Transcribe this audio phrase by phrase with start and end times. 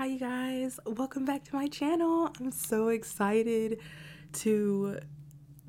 [0.00, 0.80] Hi, you guys.
[0.86, 2.32] Welcome back to my channel.
[2.40, 3.80] I'm so excited
[4.32, 4.98] to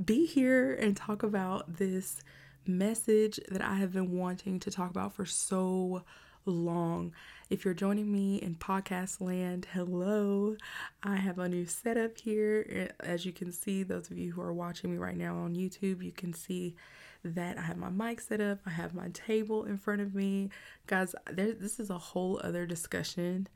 [0.06, 2.22] be here and talk about this
[2.66, 6.06] message that I have been wanting to talk about for so
[6.46, 7.14] long.
[7.50, 10.56] If you're joining me in podcast land, hello.
[11.04, 12.90] I have a new setup here.
[13.02, 16.02] As you can see, those of you who are watching me right now on YouTube,
[16.02, 16.78] you can see
[17.26, 20.52] that I have my mic set up, I have my table in front of me.
[20.88, 23.50] Guys, there this is a whole other discussion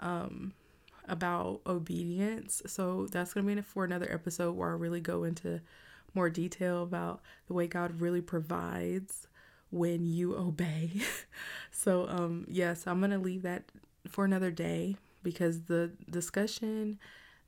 [0.00, 0.52] um
[1.08, 2.62] about obedience.
[2.66, 5.60] So that's going to be for another episode where I really go into
[6.14, 9.28] more detail about the way God really provides
[9.70, 10.90] when you obey.
[11.70, 13.64] so um yes, I'm going to leave that
[14.08, 16.98] for another day because the discussion,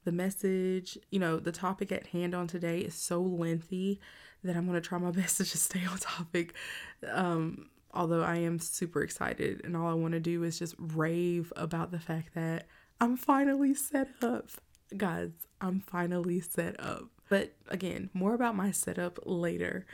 [0.04, 4.00] the message, you know, the topic at hand on today is so lengthy
[4.44, 6.54] that I'm going to try my best to just stay on topic.
[7.10, 11.52] Um although I am super excited and all I want to do is just rave
[11.56, 12.66] about the fact that
[13.00, 14.50] I'm finally set up.
[14.96, 17.04] Guys, I'm finally set up.
[17.28, 19.86] But again, more about my setup later.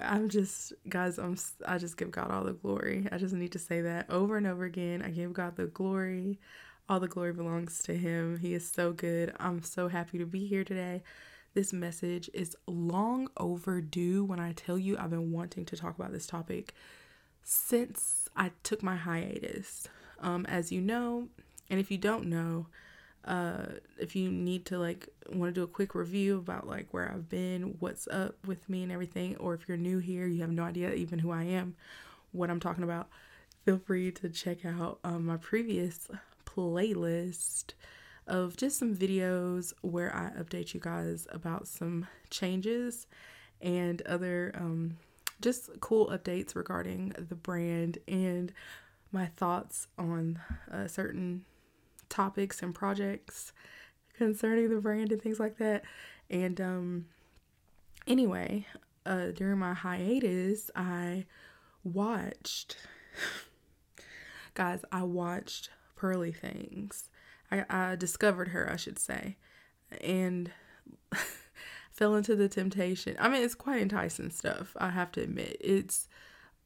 [0.00, 3.06] I'm just guys, I'm I just give God all the glory.
[3.12, 5.02] I just need to say that over and over again.
[5.02, 6.40] I give God the glory.
[6.88, 8.38] All the glory belongs to him.
[8.38, 9.34] He is so good.
[9.38, 11.02] I'm so happy to be here today.
[11.54, 16.12] This message is long overdue when I tell you I've been wanting to talk about
[16.12, 16.74] this topic
[17.44, 19.88] since I took my hiatus.
[20.20, 21.28] Um, as you know,
[21.70, 22.66] and if you don't know,
[23.24, 23.66] uh,
[23.98, 27.28] if you need to like want to do a quick review about like where I've
[27.28, 30.64] been, what's up with me and everything, or if you're new here, you have no
[30.64, 31.76] idea even who I am,
[32.32, 33.08] what I'm talking about,
[33.64, 36.08] feel free to check out um, my previous
[36.46, 37.72] playlist
[38.26, 43.06] of just some videos where I update you guys about some changes
[43.60, 44.96] and other um,
[45.40, 48.52] just cool updates regarding the brand and
[49.12, 50.40] my thoughts on
[50.72, 51.44] uh, certain
[52.08, 53.52] topics and projects
[54.16, 55.84] concerning the brand and things like that.
[56.30, 57.06] And um,
[58.06, 58.66] anyway,
[59.06, 61.26] uh, during my hiatus, I
[61.82, 62.76] watched,
[64.54, 67.10] guys, I watched Pearly Things.
[67.50, 69.36] I, I discovered her, I should say,
[70.00, 70.50] and
[71.94, 73.16] fell into the temptation.
[73.18, 75.56] I mean, it's quite enticing stuff, I have to admit.
[75.60, 76.08] It's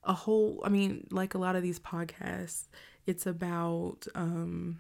[0.03, 2.65] a whole, I mean, like a lot of these podcasts,
[3.06, 4.78] it's about, um,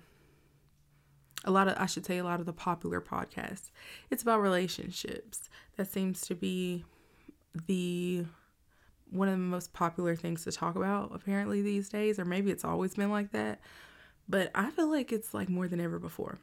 [1.44, 3.70] a lot of I should say a lot of the popular podcasts.
[4.10, 5.48] It's about relationships.
[5.76, 6.84] That seems to be
[7.66, 8.24] the
[9.10, 12.64] one of the most popular things to talk about apparently these days or maybe it's
[12.64, 13.60] always been like that.
[14.28, 16.38] But I feel like it's like more than ever before.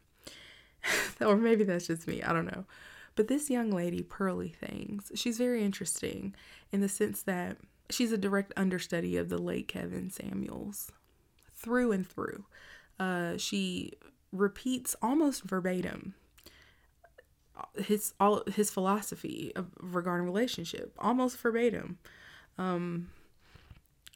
[1.22, 2.24] or maybe that's just me.
[2.24, 2.66] I don't know.
[3.16, 6.36] But this young lady, Pearly Things, she's very interesting
[6.72, 7.58] in the sense that
[7.90, 10.92] she's a direct understudy of the late Kevin Samuels
[11.54, 12.46] through and through.
[13.00, 13.94] Uh, she
[14.32, 16.14] repeats almost verbatim
[17.78, 21.98] his all his philosophy of, regarding relationship almost verbatim
[22.58, 23.10] um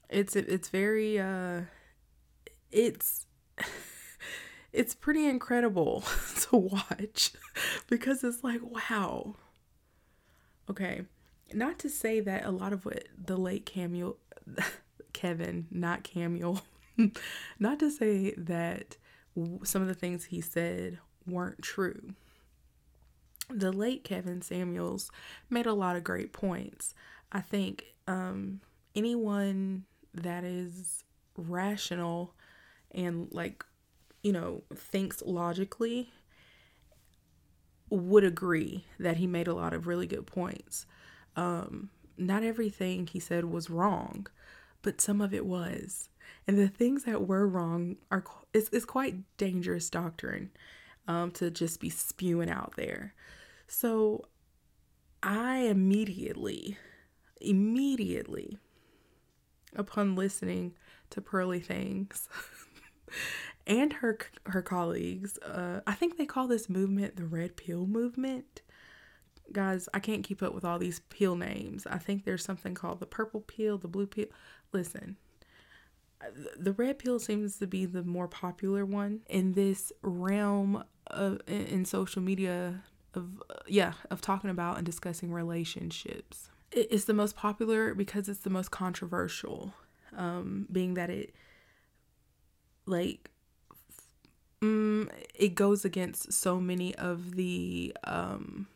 [0.09, 1.61] it's it's very uh
[2.71, 3.27] it's
[4.71, 6.03] it's pretty incredible
[6.37, 7.31] to watch
[7.87, 9.35] because it's like wow
[10.69, 11.01] okay
[11.53, 14.17] not to say that a lot of what the late Camuel
[15.13, 16.61] Kevin not Camuel
[17.59, 18.97] not to say that
[19.63, 22.13] some of the things he said weren't true.
[23.49, 25.09] The late Kevin Samuels
[25.49, 26.93] made a lot of great points.
[27.31, 28.61] I think um,
[28.95, 31.03] anyone that is
[31.37, 32.33] rational
[32.91, 33.63] and like
[34.23, 36.09] you know thinks logically
[37.89, 40.85] would agree that he made a lot of really good points.
[41.35, 44.27] Um, not everything he said was wrong,
[44.81, 46.09] but some of it was.
[46.47, 50.51] And the things that were wrong are it's, it's quite dangerous doctrine
[51.07, 53.13] um, to just be spewing out there.
[53.67, 54.25] So
[55.23, 56.77] I immediately,
[57.41, 58.57] immediately,
[59.75, 60.73] upon listening
[61.09, 62.29] to Pearly Things
[63.69, 68.61] and her her colleagues, uh, I think they call this movement the Red Pill Movement.
[69.51, 71.87] Guys, I can't keep up with all these pill names.
[71.87, 74.27] I think there's something called the purple pill, the blue pill.
[74.73, 75.17] Listen,
[76.57, 81.85] the red pill seems to be the more popular one in this realm of in
[81.85, 82.83] social media
[83.13, 88.49] of yeah of talking about and discussing relationships it's the most popular because it's the
[88.49, 89.73] most controversial
[90.15, 91.33] um being that it
[92.85, 93.31] like
[94.61, 98.67] mm, it goes against so many of the um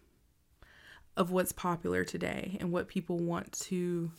[1.16, 4.12] of what's popular today and what people want to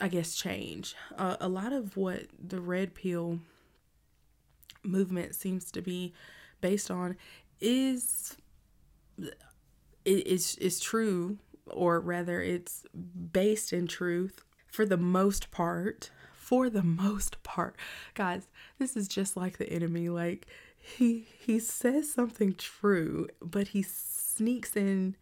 [0.00, 0.94] I guess, change.
[1.16, 3.40] Uh, a lot of what the red pill
[4.82, 6.12] movement seems to be
[6.60, 7.16] based on
[7.60, 8.36] is
[10.04, 11.38] is is true
[11.72, 12.84] or rather it's
[13.32, 16.10] based in truth for the most part
[16.46, 17.76] for the most part.
[18.14, 18.46] Guys
[18.78, 20.46] this is just like the enemy like
[20.78, 25.16] he he says something true but he sneaks in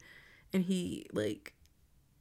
[0.53, 1.55] and he like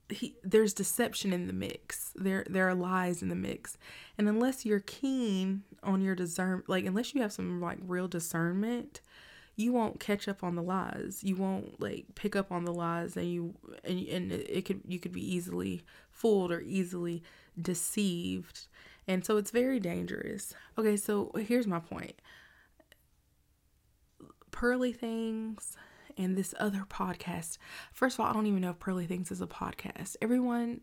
[0.09, 2.13] he there's deception in the mix.
[2.15, 3.77] There there are lies in the mix.
[4.17, 9.01] And unless you're keen on your discern like unless you have some like real discernment
[9.55, 11.19] you won't catch up on the lies.
[11.23, 13.53] You won't like pick up on the lies, and you
[13.83, 17.21] and and it could you could be easily fooled or easily
[17.61, 18.67] deceived,
[19.07, 20.53] and so it's very dangerous.
[20.77, 22.13] Okay, so here's my point.
[24.51, 25.75] Pearly things
[26.17, 27.57] and this other podcast.
[27.91, 30.15] First of all, I don't even know if Pearly Things is a podcast.
[30.21, 30.81] Everyone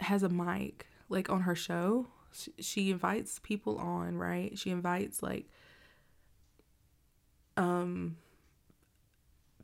[0.00, 2.06] has a mic like on her show.
[2.58, 4.58] She, invites people on, right?
[4.58, 5.48] She invites like
[7.56, 8.16] um,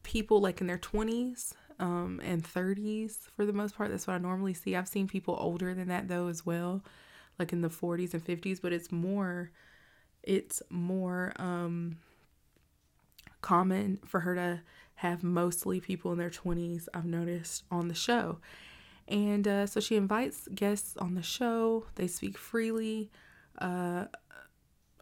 [0.02, 3.90] people like in their 20s um, and 30s for the most part.
[3.90, 4.74] That's what I normally see.
[4.74, 6.82] I've seen people older than that though as well,
[7.42, 9.50] like in the 40s and 50s, but it's more
[10.22, 11.96] it's more um,
[13.40, 14.60] common for her to
[14.94, 18.38] have mostly people in their 20s, I've noticed on the show.
[19.08, 21.86] And uh, so she invites guests on the show.
[21.96, 23.10] They speak freely.
[23.58, 24.04] Uh,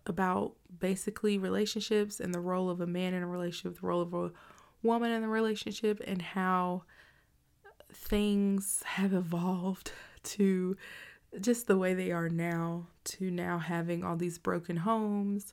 [0.07, 4.15] about basically relationships and the role of a man in a relationship, the role of
[4.15, 4.33] a
[4.83, 6.83] woman in the relationship, and how
[7.93, 9.93] things have evolved
[10.23, 10.77] to
[11.41, 15.53] just the way they are now, to now having all these broken homes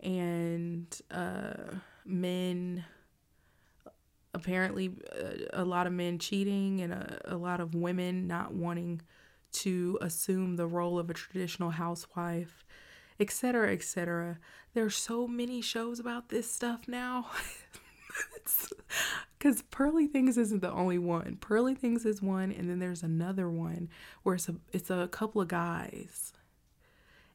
[0.00, 1.54] and uh,
[2.04, 2.84] men
[4.34, 8.54] apparently a, uh, a, lot of men cheating and a, a lot of women not
[8.54, 9.00] wanting
[9.52, 12.64] to assume the role of a traditional housewife
[13.20, 14.38] etc., etc.
[14.74, 17.26] There's so many shows about this stuff now.
[19.38, 21.36] Because Pearly Things isn't the only one.
[21.40, 23.88] Pearly Things is one, and then there's another one
[24.22, 26.32] where it's a it's a couple of guys,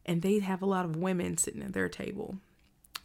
[0.06, 2.38] and they have a lot of women sitting at their table.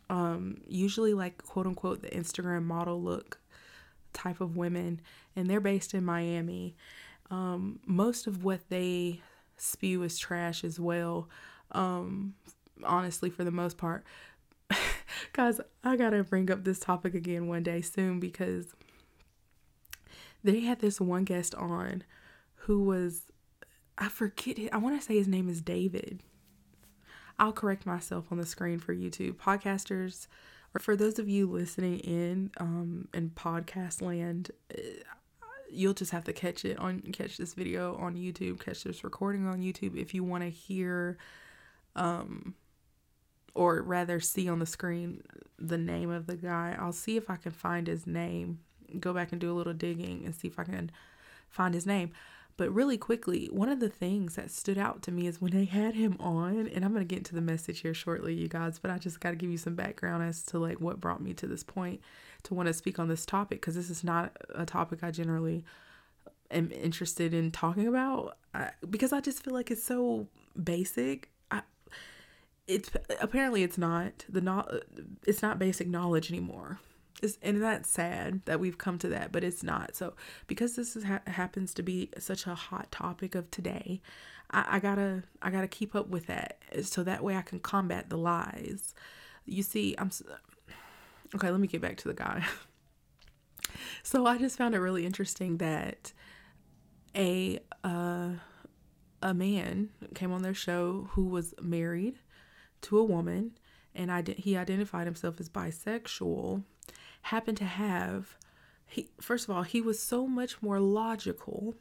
[0.09, 3.41] Um, usually like quote unquote the Instagram model look
[4.13, 5.01] type of women,
[5.35, 6.77] and they're based in Miami.
[7.29, 9.21] Um, most of what they
[9.57, 11.29] spew is trash as well.
[11.73, 12.35] Um,
[12.85, 14.05] honestly, for the most part.
[15.33, 18.75] Guys, I gotta bring up this topic again one day soon because
[20.45, 22.05] they had this one guest on
[22.55, 23.23] who was,
[23.99, 26.21] I forget, I wanna say his name is David.
[27.39, 29.35] I'll correct myself on the screen for YouTube.
[29.35, 30.27] Podcasters,
[30.75, 34.81] or for those of you listening in um, in podcast land, uh,
[35.71, 39.47] you'll just have to catch it on catch this video on YouTube, catch this recording
[39.47, 41.19] on YouTube if you want to hear
[41.97, 42.55] um
[43.55, 45.23] or rather see on the screen
[45.59, 46.77] the name of the guy.
[46.79, 48.61] I'll see if I can find his name,
[48.99, 50.91] go back and do a little digging and see if I can
[51.49, 52.13] find his name.
[52.57, 55.65] But really quickly, one of the things that stood out to me is when they
[55.65, 58.79] had him on, and I'm going to get into the message here shortly, you guys,
[58.79, 61.33] but I just got to give you some background as to like what brought me
[61.35, 62.01] to this point
[62.45, 65.65] to want to speak on this topic because this is not a topic I generally
[66.51, 70.27] am interested in talking about I, because I just feel like it's so
[70.63, 71.31] basic
[72.67, 74.73] it's apparently it's not the not
[75.26, 76.81] it's not basic knowledge anymore.
[77.22, 79.94] It's, and that's sad that we've come to that, but it's not.
[79.94, 80.15] So
[80.48, 84.01] because this is, ha- happens to be such a hot topic of today,
[84.51, 88.10] I, I gotta I gotta keep up with that so that way I can combat
[88.10, 88.94] the lies.
[89.44, 90.10] You see, I'm
[91.34, 91.51] okay.
[91.51, 92.44] Let me get back to the guy.
[94.03, 96.13] so I just found it really interesting that
[97.17, 98.31] a uh,
[99.22, 102.19] a man came on their show who was married
[102.82, 103.53] to a woman
[103.94, 106.62] and I he identified himself as bisexual
[107.22, 108.36] happened to have
[108.86, 111.74] he first of all he was so much more logical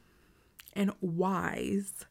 [0.74, 2.04] and wise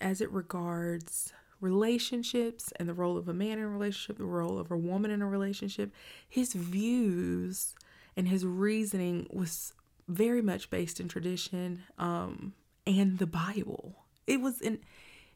[0.00, 4.58] as it regards relationships and the role of a man in a relationship the role
[4.58, 5.92] of a woman in a relationship.
[6.28, 7.74] His views
[8.16, 9.74] and his reasoning was
[10.08, 12.54] very much based in tradition um,
[12.86, 13.94] and the bible.
[14.26, 14.80] It was in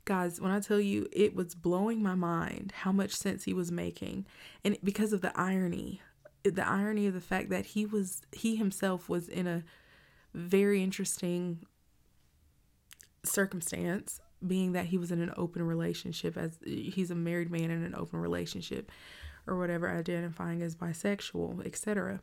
[0.04, 3.72] Guys, when I tell you it was blowing my mind how much sense he was
[3.72, 4.26] making,
[4.62, 6.02] and because of the irony,
[6.42, 9.64] the irony of the fact that he was he himself was in a
[10.34, 11.64] very interesting
[13.24, 17.82] circumstance being that he was in an open relationship as he's a married man in
[17.82, 18.90] an open relationship
[19.46, 22.20] or whatever identifying as bisexual etc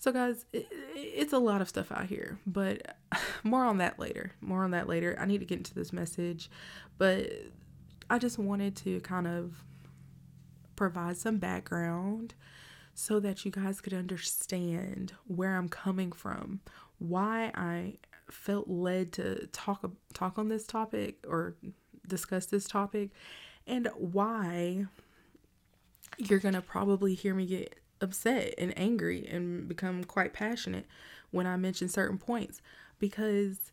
[0.00, 2.96] so, guys, it, it's a lot of stuff out here, but
[3.44, 4.32] more on that later.
[4.40, 5.14] More on that later.
[5.20, 6.50] I need to get into this message,
[6.96, 7.30] but
[8.08, 9.62] I just wanted to kind of
[10.74, 12.32] provide some background
[12.94, 16.60] so that you guys could understand where I'm coming from,
[16.98, 17.98] why I
[18.30, 21.56] felt led to talk talk on this topic or
[22.06, 23.10] discuss this topic
[23.66, 24.86] and why
[26.16, 30.86] you're going to probably hear me get upset and angry and become quite passionate
[31.30, 32.60] when I mention certain points
[32.98, 33.72] because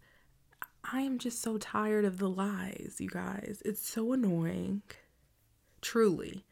[0.92, 3.62] I am just so tired of the lies, you guys.
[3.66, 4.84] It's so annoying.
[5.82, 6.46] Truly.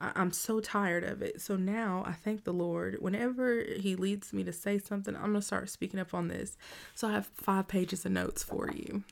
[0.00, 1.40] I'm so tired of it.
[1.40, 2.98] So now I thank the Lord.
[3.00, 6.56] Whenever He leads me to say something, I'm going to start speaking up on this.
[6.94, 9.02] So I have five pages of notes for you.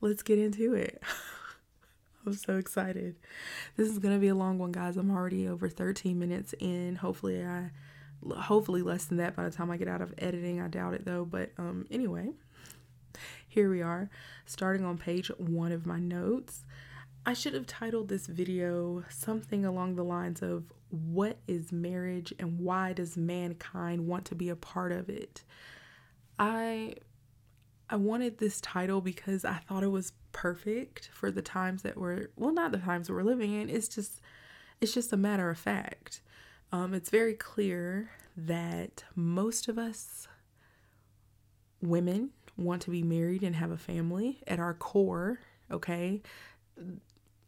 [0.00, 1.02] Let's get into it.
[2.26, 3.16] I'm so excited.
[3.76, 4.96] This is going to be a long one, guys.
[4.96, 6.96] I'm already over 13 minutes in.
[6.96, 7.70] Hopefully, I
[8.30, 10.60] hopefully less than that by the time I get out of editing.
[10.60, 11.24] I doubt it though.
[11.24, 12.30] But um anyway,
[13.48, 14.10] here we are,
[14.46, 16.64] starting on page 1 of my notes.
[17.24, 22.58] I should have titled this video something along the lines of what is marriage and
[22.58, 25.44] why does mankind want to be a part of it?
[26.38, 26.94] I
[27.88, 32.28] I wanted this title because I thought it was perfect for the times that we're
[32.36, 33.68] well not the times we're living in.
[33.68, 34.20] It's just
[34.80, 36.20] it's just a matter of fact.
[36.72, 40.26] Um, it's very clear that most of us
[41.82, 46.22] women want to be married and have a family at our core, okay?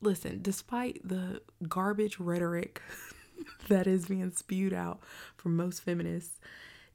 [0.01, 2.83] Listen, despite the garbage rhetoric
[3.69, 5.01] that is being spewed out
[5.37, 6.39] from most feminists,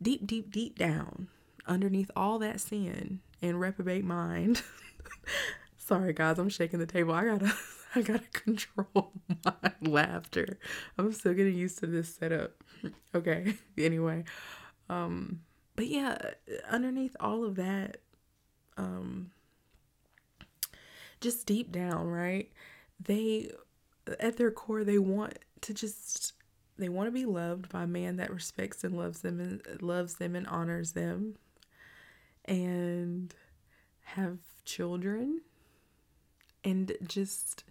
[0.02, 1.28] deep, deep, deep down,
[1.66, 4.62] underneath all that sin and reprobate mind,
[5.90, 7.14] sorry guys, I'm shaking the table.
[7.16, 7.52] I gotta
[7.96, 9.12] I gotta control
[9.46, 10.60] my laughter.
[10.98, 12.64] I'm still getting used to this setup.
[13.14, 13.56] Okay.
[13.78, 14.24] Anyway,
[14.88, 15.42] um,
[15.76, 16.18] but yeah,
[16.70, 17.98] underneath all of that,
[18.78, 19.32] um,
[21.20, 22.50] just deep down, right?
[23.04, 23.52] They,
[24.20, 26.34] at their core, they want to just
[26.78, 30.14] they want to be loved by a man that respects and loves them and loves
[30.14, 31.36] them and honors them,
[32.46, 33.34] and
[34.04, 35.42] have children,
[36.64, 37.64] and just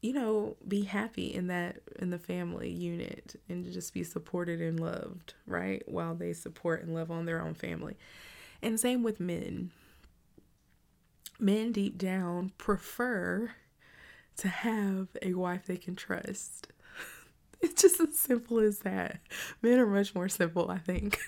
[0.00, 4.78] you know, be happy in that in the family unit and just be supported and
[4.78, 5.82] loved, right?
[5.86, 7.96] While they support and love on their own family.
[8.62, 9.70] And same with men.
[11.40, 13.52] Men deep down prefer
[14.36, 16.68] to have a wife they can trust.
[17.60, 19.18] It's just as simple as that.
[19.62, 21.18] Men are much more simple, I think.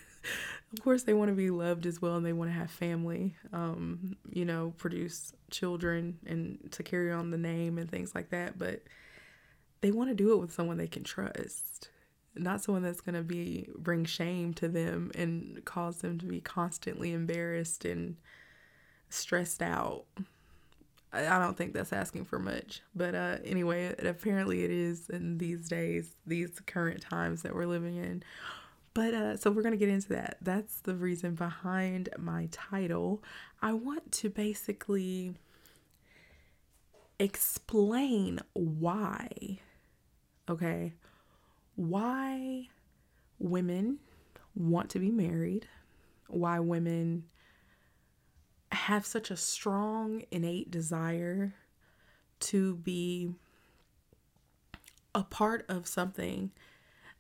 [0.72, 3.34] Of course they want to be loved as well and they want to have family
[3.52, 8.58] um, you know produce children and to carry on the name and things like that
[8.58, 8.82] but
[9.80, 11.90] they want to do it with someone they can trust
[12.36, 16.40] not someone that's going to be bring shame to them and cause them to be
[16.40, 18.16] constantly embarrassed and
[19.08, 20.04] stressed out
[21.12, 22.82] I don't think that's asking for much.
[22.94, 27.96] But uh, anyway, apparently it is in these days, these current times that we're living
[27.96, 28.22] in.
[28.92, 30.38] But uh, so we're going to get into that.
[30.40, 33.22] That's the reason behind my title.
[33.62, 35.34] I want to basically
[37.18, 39.58] explain why,
[40.48, 40.94] okay,
[41.76, 42.68] why
[43.38, 43.98] women
[44.54, 45.66] want to be married,
[46.26, 47.24] why women
[48.72, 51.54] have such a strong innate desire
[52.40, 53.34] to be
[55.14, 56.50] a part of something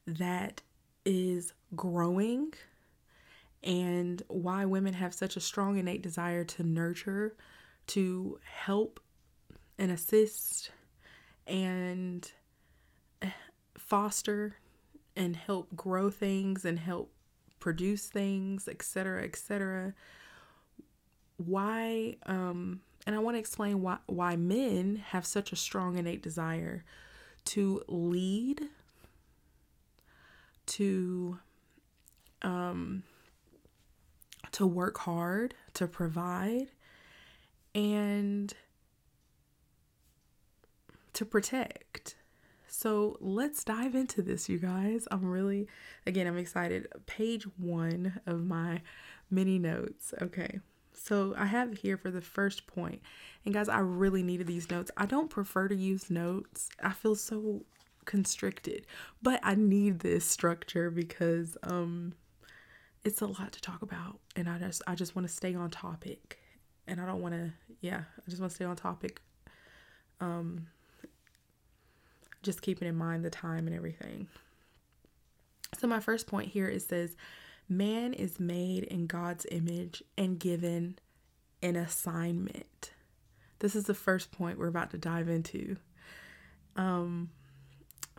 [0.06, 0.62] that
[1.04, 2.52] is growing
[3.62, 7.36] and why women have such a strong innate desire to nurture,
[7.88, 9.00] to help
[9.78, 10.70] and assist
[11.46, 12.32] and
[13.76, 14.56] foster
[15.16, 17.12] and help grow things and help
[17.58, 19.94] produce things, etc., etc.
[21.36, 26.22] Why um and I want to explain why why men have such a strong innate
[26.22, 26.84] desire
[27.46, 28.68] to lead
[30.66, 31.38] to
[32.42, 33.02] um
[34.52, 36.68] to work hard, to provide
[37.74, 38.52] and
[41.12, 42.16] to protect.
[42.66, 45.06] So let's dive into this, you guys.
[45.10, 45.68] I'm really,
[46.06, 46.86] again, I'm excited.
[47.06, 48.80] Page one of my
[49.30, 50.14] mini notes.
[50.20, 50.60] Okay.
[50.92, 53.02] So I have here for the first point.
[53.44, 54.90] And guys, I really needed these notes.
[54.96, 56.68] I don't prefer to use notes.
[56.82, 57.64] I feel so
[58.04, 58.86] constricted.
[59.22, 62.14] But I need this structure because um
[63.04, 65.70] it's a lot to talk about and I just I just want to stay on
[65.70, 66.38] topic.
[66.86, 69.22] And I don't want to yeah, I just want to stay on topic.
[70.20, 70.66] Um
[72.42, 74.28] just keeping in mind the time and everything.
[75.78, 77.16] So my first point here it says
[77.68, 80.98] man is made in God's image and given
[81.62, 82.92] an assignment.
[83.60, 85.76] This is the first point we're about to dive into.
[86.76, 87.30] Um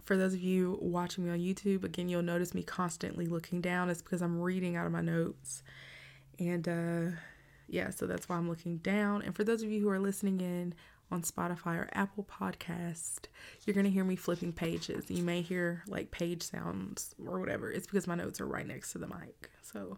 [0.03, 3.89] for those of you watching me on YouTube, again, you'll notice me constantly looking down.
[3.89, 5.63] It's because I'm reading out of my notes.
[6.39, 7.15] And uh,
[7.67, 9.21] yeah, so that's why I'm looking down.
[9.21, 10.73] And for those of you who are listening in
[11.11, 13.27] on Spotify or Apple Podcast,
[13.65, 15.09] you're going to hear me flipping pages.
[15.09, 17.71] You may hear like page sounds or whatever.
[17.71, 19.51] It's because my notes are right next to the mic.
[19.61, 19.97] So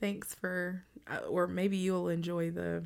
[0.00, 2.84] thanks for, uh, or maybe you'll enjoy the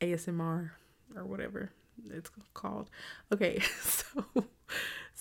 [0.00, 0.70] ASMR
[1.16, 1.70] or whatever
[2.10, 2.90] it's called.
[3.32, 4.24] Okay, so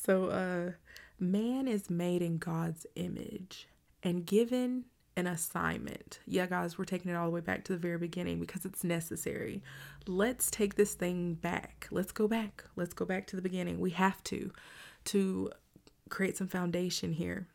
[0.06, 0.72] so uh
[1.20, 3.68] man is made in God's image
[4.04, 4.86] and given
[5.18, 6.20] an assignment.
[6.26, 8.86] Yeah, guys, we're taking it all the way back to the very beginning because it's
[8.86, 9.62] necessary.
[10.08, 11.88] Let's take this thing back.
[11.92, 12.64] Let's go back.
[12.78, 13.82] Let's go back to the beginning.
[13.82, 14.52] We have to
[15.06, 15.52] to
[16.10, 17.48] create some foundation here.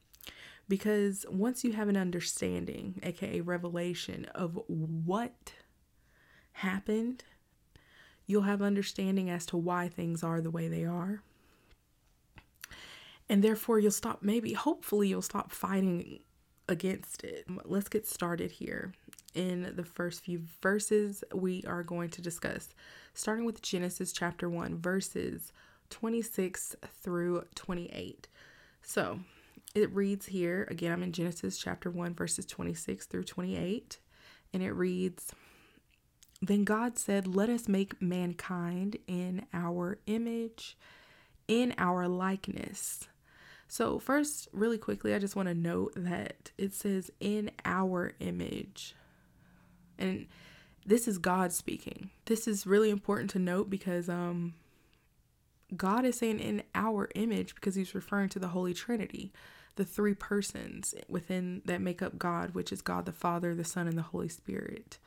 [0.69, 5.55] Because once you have an understanding, aka revelation of what
[6.53, 7.25] happened
[8.27, 11.23] you'll have understanding as to why things are the way they are.
[13.29, 16.21] And therefore, you'll stop, maybe, hopefully, you'll stop fighting
[16.69, 17.45] against it.
[17.49, 18.93] Um, let's get started here.
[19.35, 22.69] In the first few verses, we are going to discuss,
[23.15, 25.53] starting with Genesis chapter 1, verses
[25.91, 28.29] 26 through 28.
[28.83, 29.19] So
[29.75, 33.99] it reads here, again, I'm in Genesis chapter 1, verses 26 through 28,
[34.53, 35.33] and it reads,
[36.41, 40.77] then God said, Let us make mankind in our image,
[41.49, 43.09] in our likeness.
[43.75, 48.95] So, first, really quickly, I just want to note that it says in our image.
[49.99, 50.29] And
[50.87, 52.11] this is God speaking.
[52.27, 54.55] This is really important to note because um
[55.77, 59.33] God is saying in our image because he's referring to the Holy Trinity,
[59.75, 63.89] the three persons within that make up God, which is God the Father, the Son,
[63.89, 64.99] and the Holy Spirit.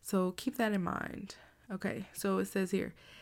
[0.00, 1.34] So keep that in mind.
[1.72, 2.94] Okay, so it says here,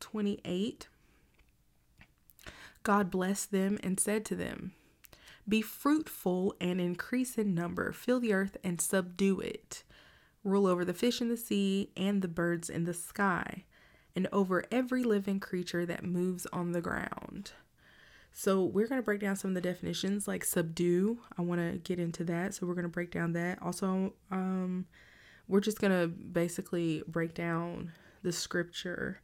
[0.00, 0.88] 28
[2.82, 4.72] God blessed them and said to them,
[5.48, 9.82] Be fruitful and increase in number, fill the earth and subdue it,
[10.42, 13.64] rule over the fish in the sea and the birds in the sky,
[14.16, 17.52] and over every living creature that moves on the ground.
[18.32, 21.18] So, we're going to break down some of the definitions like subdue.
[21.36, 22.54] I want to get into that.
[22.54, 23.60] So, we're going to break down that.
[23.60, 24.86] Also, um,
[25.48, 27.90] we're just going to basically break down
[28.22, 29.20] the scripture.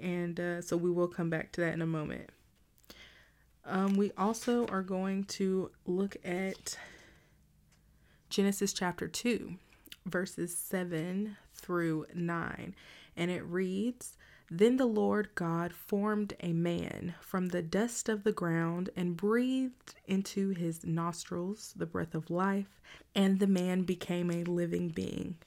[0.00, 2.30] And uh, so we will come back to that in a moment.
[3.64, 6.78] Um, we also are going to look at
[8.30, 9.54] Genesis chapter 2,
[10.04, 12.74] verses 7 through 9.
[13.16, 14.16] And it reads
[14.48, 19.94] Then the Lord God formed a man from the dust of the ground and breathed
[20.06, 22.80] into his nostrils the breath of life,
[23.14, 25.38] and the man became a living being.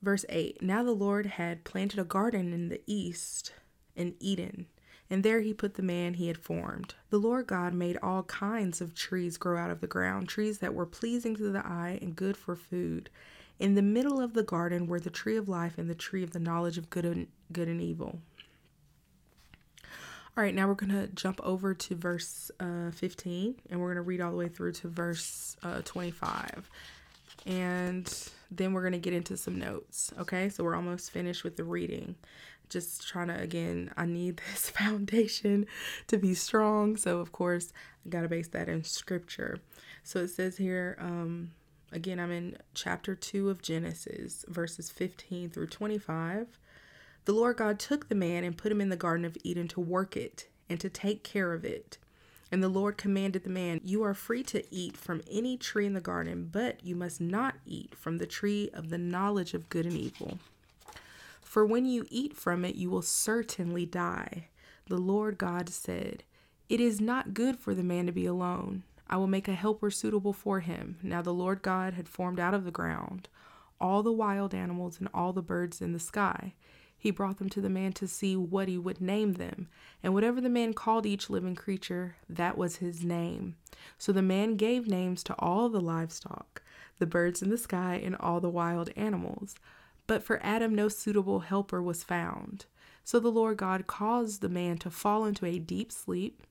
[0.00, 3.52] Verse 8 Now the Lord had planted a garden in the east,
[3.96, 4.66] in Eden,
[5.10, 6.94] and there he put the man he had formed.
[7.10, 10.74] The Lord God made all kinds of trees grow out of the ground, trees that
[10.74, 13.10] were pleasing to the eye and good for food.
[13.58, 16.32] In the middle of the garden were the tree of life and the tree of
[16.32, 18.18] the knowledge of good and, good and evil.
[20.34, 23.96] All right, now we're going to jump over to verse uh, 15 and we're going
[23.96, 26.70] to read all the way through to verse uh, 25
[27.46, 30.12] and then we're going to get into some notes.
[30.18, 32.14] Okay, so we're almost finished with the reading.
[32.72, 35.66] Just trying to, again, I need this foundation
[36.06, 36.96] to be strong.
[36.96, 37.72] So, of course,
[38.04, 39.58] I got to base that in scripture.
[40.02, 41.52] So it says here, um,
[41.92, 46.58] again, I'm in chapter 2 of Genesis, verses 15 through 25.
[47.24, 49.80] The Lord God took the man and put him in the Garden of Eden to
[49.80, 51.98] work it and to take care of it.
[52.50, 55.94] And the Lord commanded the man, You are free to eat from any tree in
[55.94, 59.86] the garden, but you must not eat from the tree of the knowledge of good
[59.86, 60.38] and evil.
[61.52, 64.48] For when you eat from it, you will certainly die.
[64.86, 66.24] The Lord God said,
[66.70, 68.84] It is not good for the man to be alone.
[69.10, 70.96] I will make a helper suitable for him.
[71.02, 73.28] Now the Lord God had formed out of the ground
[73.78, 76.54] all the wild animals and all the birds in the sky
[77.02, 79.66] he brought them to the man to see what he would name them.
[80.04, 83.56] And whatever the man called each living creature, that was his name.
[83.98, 86.62] So the man gave names to all the livestock,
[87.00, 89.56] the birds in the sky, and all the wild animals.
[90.12, 92.66] But for Adam, no suitable helper was found.
[93.02, 96.42] So the Lord God caused the man to fall into a deep sleep.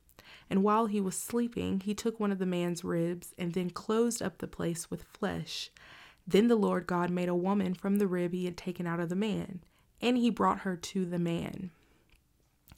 [0.50, 4.20] And while he was sleeping, he took one of the man's ribs and then closed
[4.20, 5.70] up the place with flesh.
[6.26, 9.10] Then the Lord God made a woman from the rib he had taken out of
[9.10, 9.60] the man,
[10.02, 11.70] and he brought her to the man.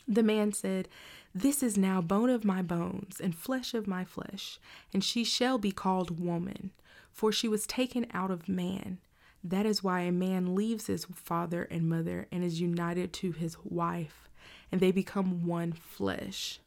[0.06, 0.90] The man said,
[1.34, 4.60] This is now bone of my bones and flesh of my flesh,
[4.94, 6.72] and she shall be called woman,
[7.10, 8.98] for she was taken out of man.
[9.44, 13.58] That is why a man leaves his father and mother and is united to his
[13.64, 14.30] wife,
[14.72, 16.60] and they become one flesh.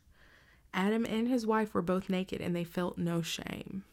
[0.74, 3.84] Adam and his wife were both naked and they felt no shame.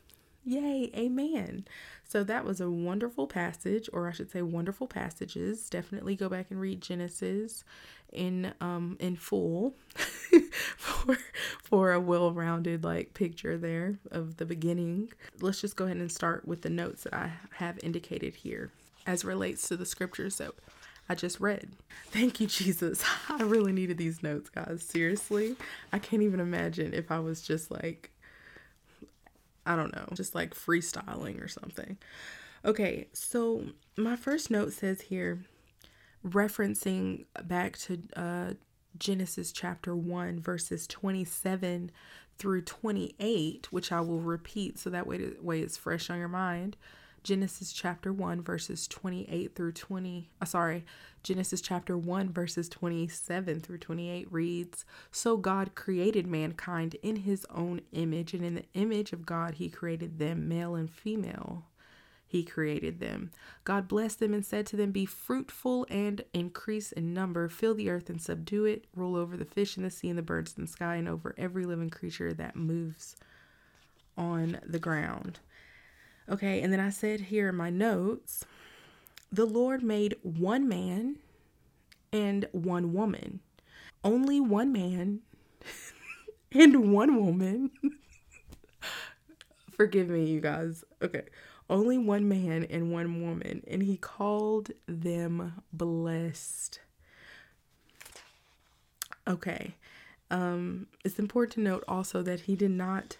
[0.45, 1.65] Yay, amen.
[2.03, 5.69] So that was a wonderful passage, or I should say wonderful passages.
[5.69, 7.63] Definitely go back and read Genesis
[8.11, 9.73] in um in full
[10.77, 11.17] for
[11.63, 15.11] for a well-rounded like picture there of the beginning.
[15.39, 18.71] Let's just go ahead and start with the notes that I have indicated here
[19.07, 20.51] as relates to the scriptures that
[21.09, 21.71] I just read.
[22.11, 23.03] Thank you, Jesus.
[23.29, 24.83] I really needed these notes, guys.
[24.83, 25.55] Seriously.
[25.91, 28.11] I can't even imagine if I was just like
[29.65, 31.97] I don't know, just like freestyling or something.
[32.65, 33.65] Okay, so
[33.97, 35.43] my first note says here,
[36.25, 38.53] referencing back to uh,
[38.97, 41.91] Genesis chapter 1, verses 27
[42.37, 46.77] through 28, which I will repeat so that way, way it's fresh on your mind.
[47.23, 50.29] Genesis chapter 1, verses 28 through 20.
[50.41, 50.85] Uh, sorry,
[51.23, 57.79] Genesis chapter 1, verses 27 through 28 reads So God created mankind in his own
[57.93, 61.65] image, and in the image of God he created them, male and female.
[62.27, 63.31] He created them.
[63.63, 67.89] God blessed them and said to them, Be fruitful and increase in number, fill the
[67.89, 70.63] earth and subdue it, rule over the fish in the sea and the birds in
[70.63, 73.15] the sky, and over every living creature that moves
[74.17, 75.39] on the ground.
[76.29, 78.45] Okay, and then I said here in my notes,
[79.31, 81.17] the Lord made one man
[82.11, 83.41] and one woman.
[84.03, 85.19] Only one man
[86.51, 87.71] and one woman.
[89.71, 90.83] Forgive me, you guys.
[91.01, 91.23] Okay.
[91.69, 96.79] Only one man and one woman, and he called them blessed.
[99.27, 99.75] Okay.
[100.29, 103.17] Um, it's important to note also that he did not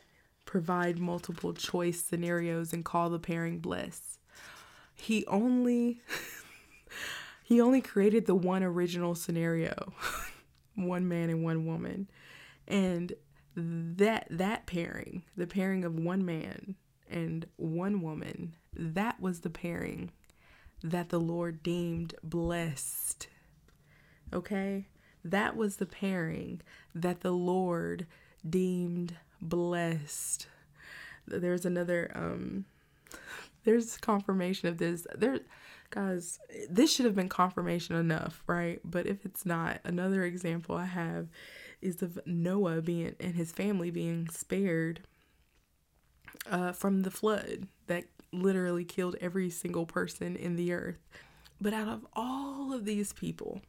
[0.53, 4.19] provide multiple choice scenarios and call the pairing bliss.
[4.93, 5.99] He only
[7.43, 9.93] he only created the one original scenario.
[10.75, 12.07] one man and one woman.
[12.67, 13.13] And
[13.55, 16.75] that that pairing, the pairing of one man
[17.09, 20.11] and one woman, that was the pairing
[20.83, 23.27] that the Lord deemed blessed.
[24.31, 24.85] Okay?
[25.25, 26.61] That was the pairing
[26.93, 28.05] that the Lord
[28.47, 29.15] deemed
[29.49, 30.47] blessed.
[31.27, 32.65] There's another um
[33.63, 35.07] there's confirmation of this.
[35.15, 35.39] There
[35.89, 38.79] guys, this should have been confirmation enough, right?
[38.83, 41.27] But if it's not, another example I have
[41.81, 45.01] is of Noah being and his family being spared
[46.49, 51.07] uh, from the flood that literally killed every single person in the earth.
[51.61, 53.61] But out of all of these people,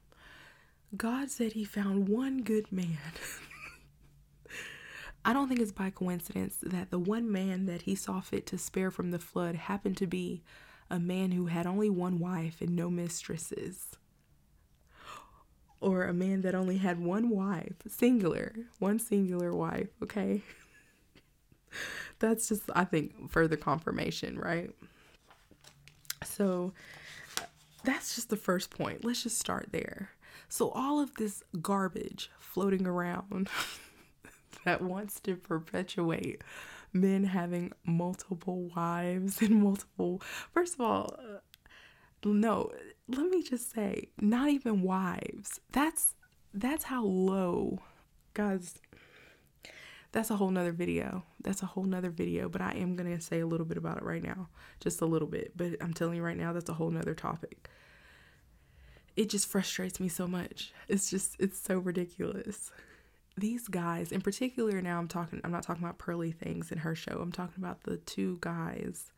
[0.97, 2.99] God said he found one good man
[5.25, 8.59] I don't think it's by coincidence that the one man that he saw fit to
[8.59, 10.43] spare from the flood happened to be
[10.91, 13.97] a man who had only one wife and no mistresses.
[15.81, 20.43] Or a man that only had one wife, singular, one singular wife, okay?
[22.19, 24.71] That's just, I think, further confirmation, right?
[26.25, 26.73] So
[27.85, 29.05] that's just the first point.
[29.05, 30.11] Let's just start there.
[30.49, 33.49] So, all of this garbage floating around
[34.64, 36.42] that wants to perpetuate
[36.92, 40.22] men having multiple wives and multiple.
[40.53, 41.38] First of all, uh,
[42.24, 42.70] no,
[43.09, 45.61] let me just say, not even wives.
[45.72, 46.14] That's
[46.55, 47.81] that's how low,
[48.33, 48.74] guys.
[50.12, 51.24] That's a whole nother video.
[51.42, 54.05] That's a whole nother video, but I am gonna say a little bit about it
[54.05, 54.48] right now.
[54.81, 55.57] Just a little bit.
[55.57, 57.68] But I'm telling you right now, that's a whole nother topic.
[59.16, 60.72] It just frustrates me so much.
[60.88, 62.70] It's just, it's so ridiculous
[63.37, 66.94] these guys in particular now i'm talking i'm not talking about pearly things in her
[66.94, 67.18] show.
[67.20, 69.11] I'm talking about the two guys.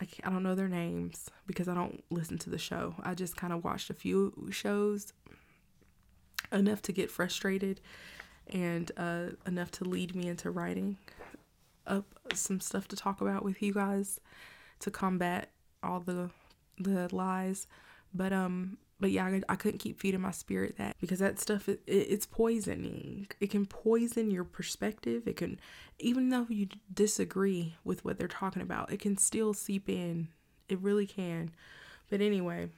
[0.00, 2.94] I, I don't know their names because i don't listen to the show.
[3.02, 5.12] I just kind of watched a few shows
[6.52, 7.80] enough to get frustrated
[8.48, 10.98] and uh, enough to lead me into writing
[11.86, 14.20] up some stuff to talk about with you guys
[14.80, 15.50] to combat
[15.82, 16.30] all the
[16.78, 17.66] the lies.
[18.12, 21.68] But um but yeah, I, I, couldn't keep feeding my spirit that because that stuff
[21.68, 23.26] it, it, it's poisoning.
[23.38, 25.28] It can poison your perspective.
[25.28, 25.60] It can,
[25.98, 30.28] even though you disagree with what they're talking about, it can still seep in.
[30.70, 31.50] It really can.
[32.08, 32.70] But anyway,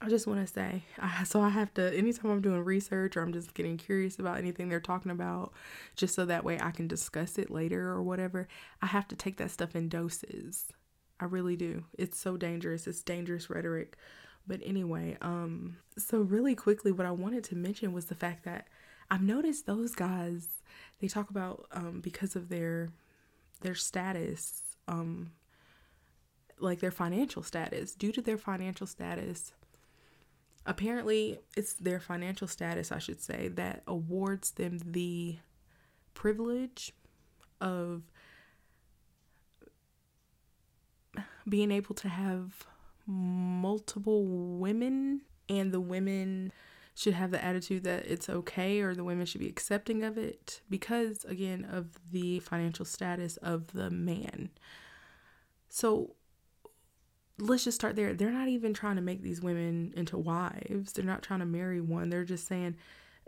[0.00, 3.20] I just want to say, I, so I have to, anytime I'm doing research or
[3.20, 5.52] I'm just getting curious about anything they're talking about,
[5.94, 8.48] just so that way I can discuss it later or whatever,
[8.80, 10.72] I have to take that stuff in doses.
[11.20, 11.84] I really do.
[11.98, 12.86] It's so dangerous.
[12.86, 13.98] It's dangerous rhetoric.
[14.46, 18.66] But anyway, um, so really quickly, what I wanted to mention was the fact that
[19.10, 20.48] I've noticed those guys,
[21.00, 22.88] they talk about um, because of their
[23.60, 25.32] their status, um,
[26.58, 29.52] like their financial status, due to their financial status,
[30.64, 35.36] apparently it's their financial status, I should say, that awards them the
[36.14, 36.92] privilege
[37.60, 38.02] of
[41.48, 42.66] being able to have
[43.10, 46.52] multiple women and the women
[46.94, 50.60] should have the attitude that it's okay or the women should be accepting of it
[50.68, 54.50] because again of the financial status of the man.
[55.68, 56.14] So
[57.38, 58.12] let's just start there.
[58.14, 60.92] They're not even trying to make these women into wives.
[60.92, 62.10] They're not trying to marry one.
[62.10, 62.76] They're just saying,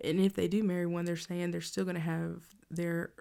[0.03, 3.13] and if they do marry one, they're saying they're still going to have their,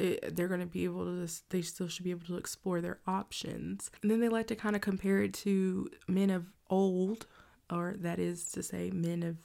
[0.00, 2.98] eh, they're going to be able to, they still should be able to explore their
[3.06, 3.90] options.
[4.02, 7.26] And then they like to kind of compare it to men of old,
[7.70, 9.36] or that is to say, men of,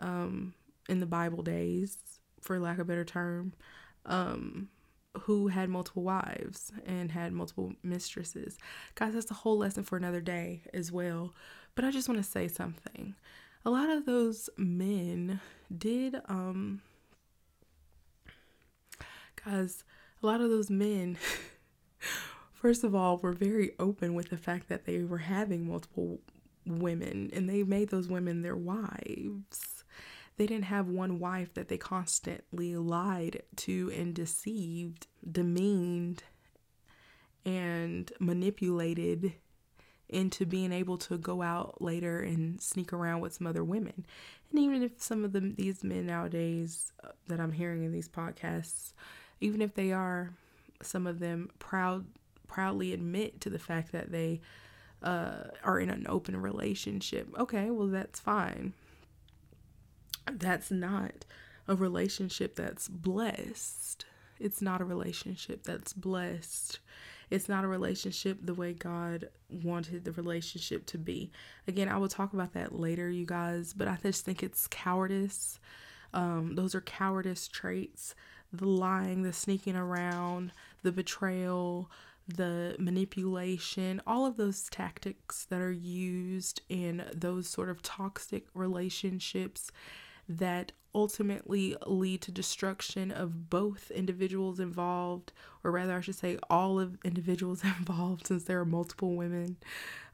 [0.00, 0.54] um,
[0.88, 1.98] in the Bible days,
[2.40, 3.52] for lack of a better term,
[4.06, 4.68] um,
[5.22, 8.58] who had multiple wives and had multiple mistresses.
[8.94, 11.34] Guys, that's a whole lesson for another day as well.
[11.74, 13.14] But I just want to say something.
[13.64, 15.40] A lot of those men
[15.76, 16.80] did, um,
[19.48, 19.84] guys,
[20.22, 21.16] a lot of those men,
[22.52, 26.20] first of all, were very open with the fact that they were having multiple
[26.66, 29.78] women and they made those women their wives
[30.38, 36.22] they didn't have one wife that they constantly lied to and deceived, demeaned,
[37.44, 39.32] and manipulated
[40.08, 44.06] into being able to go out later and sneak around with some other women.
[44.50, 48.08] And even if some of them, these men nowadays uh, that I'm hearing in these
[48.08, 48.92] podcasts,
[49.40, 50.30] even if they are,
[50.82, 52.06] some of them proud
[52.46, 54.40] proudly admit to the fact that they
[55.02, 57.28] uh, are in an open relationship.
[57.38, 58.72] Okay, well that's fine
[60.36, 61.24] that's not
[61.66, 64.04] a relationship that's blessed.
[64.38, 66.78] It's not a relationship that's blessed.
[67.30, 71.30] It's not a relationship the way God wanted the relationship to be.
[71.66, 75.58] Again, I will talk about that later, you guys, but I just think it's cowardice.
[76.14, 78.14] Um, those are cowardice traits
[78.52, 81.90] the lying, the sneaking around, the betrayal,
[82.26, 89.70] the manipulation, all of those tactics that are used in those sort of toxic relationships
[90.28, 95.32] that ultimately lead to destruction of both individuals involved,
[95.64, 99.56] or rather, I should say, all of individuals involved, since there are multiple women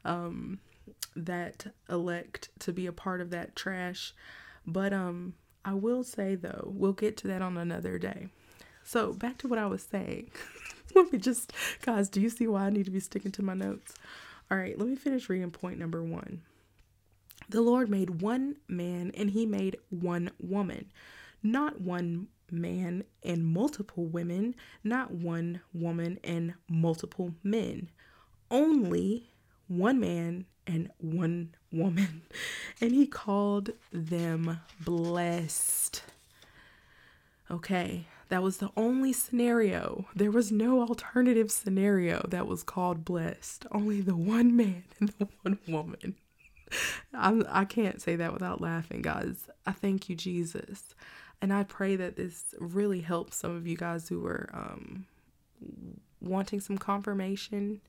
[0.05, 0.61] um,
[1.17, 4.15] that elect to be a part of that trash.
[4.67, 8.29] But um, I will say though, we'll get to that on another day.
[8.85, 10.31] So back to what I was saying.
[10.95, 13.55] let me just, guys, do you see why I need to be sticking to my
[13.55, 13.95] notes?
[14.51, 16.43] All right, let me finish reading point number one.
[17.49, 20.91] The Lord made one man and he made one woman,
[21.43, 27.91] not one man and multiple women, not one woman and multiple men,
[28.51, 29.31] only
[29.67, 32.23] one man and one woman.
[32.81, 36.03] And he called them blessed.
[37.49, 40.07] Okay, that was the only scenario.
[40.15, 43.65] There was no alternative scenario that was called blessed.
[43.71, 46.17] Only the one man and the one woman.
[47.15, 49.49] I'm, I can't say that without laughing, guys.
[49.65, 50.95] I thank you, Jesus.
[51.41, 55.07] And I pray that this really helps some of you guys who are um,
[56.21, 57.81] wanting some confirmation.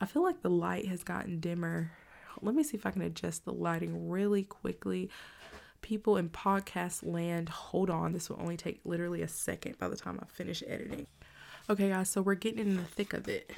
[0.00, 1.92] I feel like the light has gotten dimmer.
[2.40, 5.10] Let me see if I can adjust the lighting really quickly.
[5.80, 8.12] People in podcast land, hold on.
[8.12, 11.06] This will only take literally a second by the time I finish editing.
[11.68, 13.50] Okay, guys, so we're getting in the thick of it.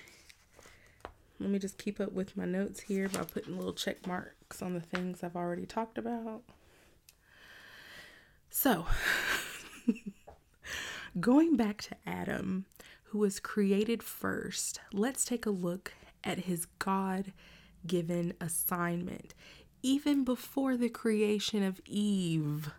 [1.40, 4.74] Let me just keep up with my notes here by putting little check marks on
[4.74, 6.42] the things I've already talked about.
[8.50, 8.87] So,
[11.20, 12.66] going back to Adam,
[13.04, 17.32] who was created first, let's take a look at his God
[17.87, 19.35] given assignment,
[19.83, 22.70] even before the creation of Eve.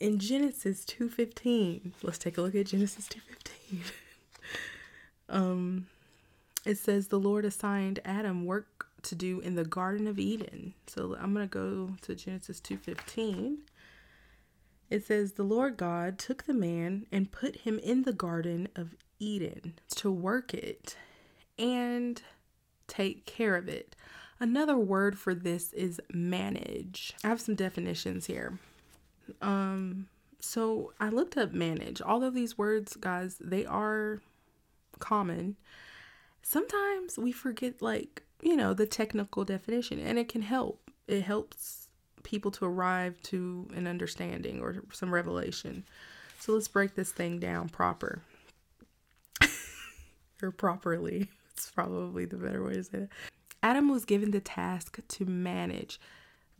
[0.00, 3.82] In Genesis 2:15, let's take a look at Genesis 2:15.
[5.28, 5.86] um
[6.64, 10.74] it says the Lord assigned Adam work to do in the Garden of Eden.
[10.86, 13.58] So I'm going to go to Genesis 2:15.
[14.90, 18.94] It says the Lord God took the man and put him in the Garden of
[19.18, 20.96] Eden to work it
[21.58, 22.22] and
[22.88, 23.94] take care of it.
[24.40, 27.14] Another word for this is manage.
[27.22, 28.58] I have some definitions here.
[29.42, 30.08] Um,
[30.40, 32.00] so I looked up manage.
[32.00, 34.20] All of these words, guys, they are
[34.98, 35.56] common.
[36.42, 40.90] Sometimes we forget, like, you know, the technical definition, and it can help.
[41.08, 41.88] It helps
[42.22, 45.84] people to arrive to an understanding or some revelation.
[46.38, 48.22] So let's break this thing down proper
[50.42, 51.28] or properly.
[51.58, 53.08] It's probably the better way to say it.
[53.64, 56.00] Adam was given the task to manage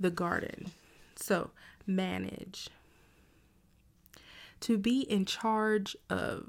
[0.00, 0.72] the garden.
[1.14, 1.52] So,
[1.86, 2.68] manage.
[4.62, 6.48] To be in charge of.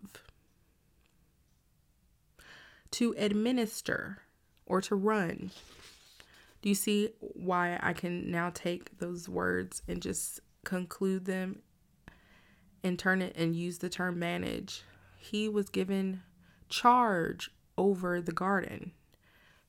[2.90, 4.18] To administer
[4.66, 5.52] or to run.
[6.64, 11.60] Do you see why I can now take those words and just conclude them
[12.84, 14.82] and turn it and use the term manage?
[15.18, 16.24] He was given
[16.68, 18.92] charge over the garden.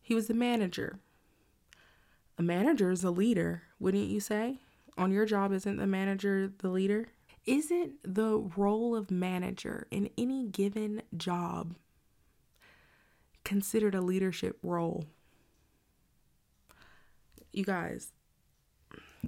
[0.03, 0.99] He was the manager.
[2.37, 4.59] A manager is a leader, wouldn't you say?
[4.99, 7.07] On your job, isn't the manager the leader?
[7.47, 11.77] Isn't the role of manager in any given job
[13.45, 15.05] considered a leadership role?
[17.53, 18.13] You guys,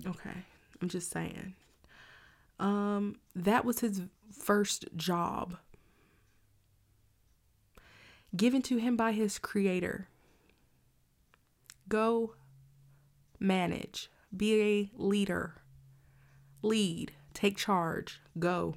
[0.04, 0.44] okay,
[0.80, 1.54] I'm just saying.
[2.58, 5.56] Um, that was his first job
[8.36, 10.08] given to him by his creator.
[11.88, 12.34] Go
[13.38, 15.56] manage, be a leader,
[16.62, 18.76] lead, take charge, go.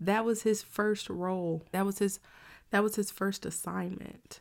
[0.00, 1.64] That was his first role.
[1.72, 2.20] That was his
[2.70, 4.40] that was his first assignment.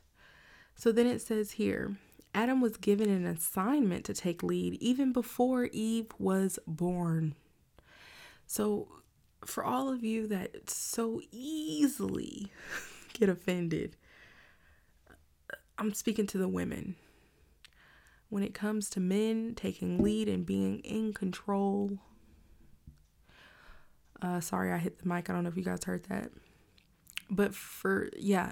[0.76, 1.98] So then it says here,
[2.36, 7.36] Adam was given an assignment to take lead even before Eve was born.
[8.46, 8.88] So
[9.46, 12.52] for all of you that so easily
[13.18, 13.96] get offended.
[15.78, 16.96] I'm speaking to the women.
[18.30, 22.00] When it comes to men taking lead and being in control,
[24.22, 25.30] uh, sorry, I hit the mic.
[25.30, 26.32] I don't know if you guys heard that.
[27.30, 28.52] But for, yeah,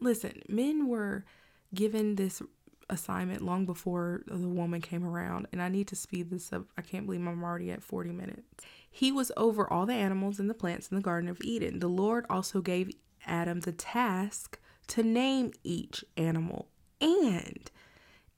[0.00, 1.24] listen, men were
[1.72, 2.42] given this
[2.90, 6.64] assignment long before the woman came around, and I need to speed this up.
[6.76, 8.42] I can't believe I'm already at 40 minutes.
[8.90, 11.78] He was over all the animals and the plants in the Garden of Eden.
[11.78, 12.90] The Lord also gave
[13.26, 14.58] Adam the task
[14.88, 16.68] to name each animal
[17.00, 17.70] and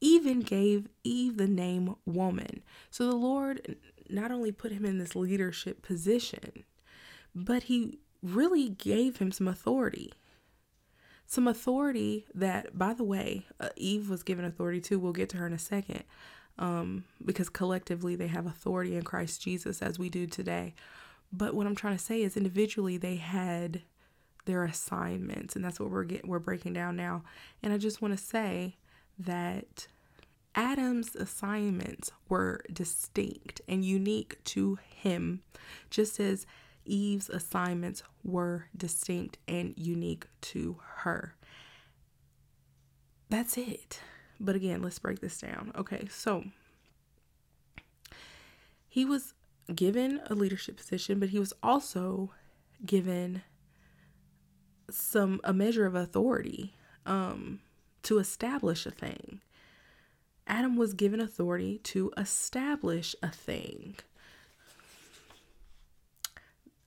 [0.01, 2.62] even gave Eve the name woman.
[2.90, 3.77] So the Lord
[4.09, 6.64] not only put him in this leadership position,
[7.35, 10.12] but he really gave him some authority.
[11.27, 14.99] Some authority that, by the way, uh, Eve was given authority too.
[14.99, 16.05] We'll get to her in a second
[16.59, 20.75] um, because collectively they have authority in Christ Jesus as we do today.
[21.33, 23.83] But what I'm trying to say is individually they had
[24.47, 27.23] their assignments and that's what we're getting we're breaking down now.
[27.63, 28.77] And i just want to say
[29.19, 29.87] that
[30.55, 35.43] adam's assignments were distinct and unique to him
[35.91, 36.47] just as
[36.87, 41.35] eve's assignments were distinct and unique to her.
[43.29, 44.01] That's it.
[44.39, 45.73] But again let's break this down.
[45.77, 46.45] Okay so
[48.89, 49.35] he was
[49.75, 52.31] given a leadership position but he was also
[52.85, 53.43] given
[54.90, 57.61] some a measure of authority um,
[58.03, 59.40] to establish a thing.
[60.46, 63.96] Adam was given authority to establish a thing.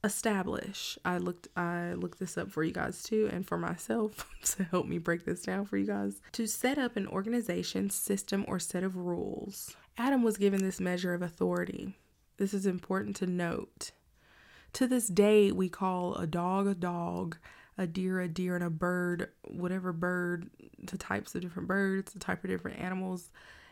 [0.01, 0.97] Establish.
[1.03, 4.87] I looked I looked this up for you guys too and for myself to help
[4.87, 6.21] me break this down for you guys.
[6.33, 9.75] To set up an organization, system or set of rules.
[9.97, 11.97] Adam was given this measure of authority.
[12.37, 13.91] This is important to note.
[14.73, 17.37] To this day we call a dog a dog
[17.79, 20.49] a deer, a deer, and a bird, whatever bird,
[20.83, 23.31] the types of different birds, the type of different animals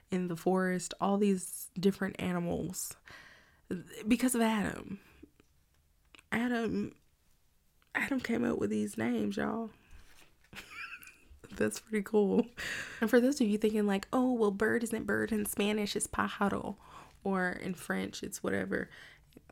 [0.10, 2.96] in the forest, all these different animals
[4.08, 5.00] because of Adam.
[6.32, 6.93] Adam
[7.93, 9.72] Adam came up with these names, y'all.
[11.58, 12.46] That's pretty cool.
[13.02, 16.08] And for those of you thinking like, "Oh, well bird isn't bird in Spanish, it's
[16.08, 16.78] pájaro."
[17.26, 18.89] Or in French, it's whatever.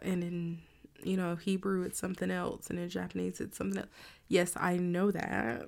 [0.01, 0.59] And in
[1.03, 3.89] you know, Hebrew it's something else and in Japanese it's something else.
[4.27, 5.65] Yes, I know that,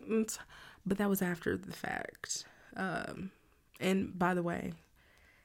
[0.86, 2.46] but that was after the fact.
[2.76, 3.32] Um,
[3.80, 4.74] and by the way,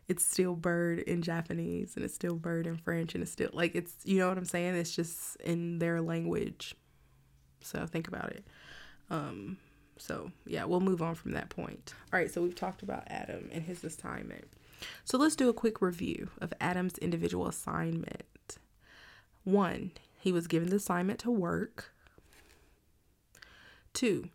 [0.08, 3.74] it's still bird in Japanese and it's still bird in French and it's still like
[3.74, 4.74] it's you know what I'm saying?
[4.74, 6.74] It's just in their language.
[7.60, 8.44] So think about it.
[9.10, 9.58] Um,
[9.98, 11.94] so yeah, we'll move on from that point.
[12.12, 14.44] All right, so we've talked about Adam and his assignment.
[15.04, 18.24] So let's do a quick review of Adam's individual assignment.
[19.44, 21.92] One, he was given the assignment to work.
[23.92, 24.30] Two,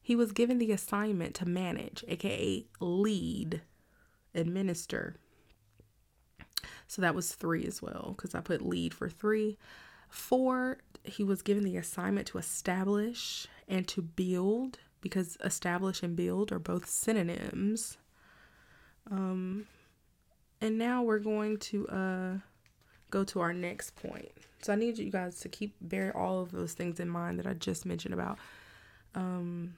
[0.00, 3.62] he was given the assignment to manage, aka lead.
[4.34, 5.16] administer.
[6.86, 9.58] So that was three as well, because I put lead for three.
[10.08, 16.52] Four, he was given the assignment to establish and to build, because establish and build
[16.52, 17.96] are both synonyms.
[19.10, 19.66] Um,
[20.60, 22.34] and now we're going to uh,
[23.12, 24.32] go to our next point.
[24.62, 27.46] So I need you guys to keep bear all of those things in mind that
[27.46, 28.38] I just mentioned about
[29.14, 29.74] um,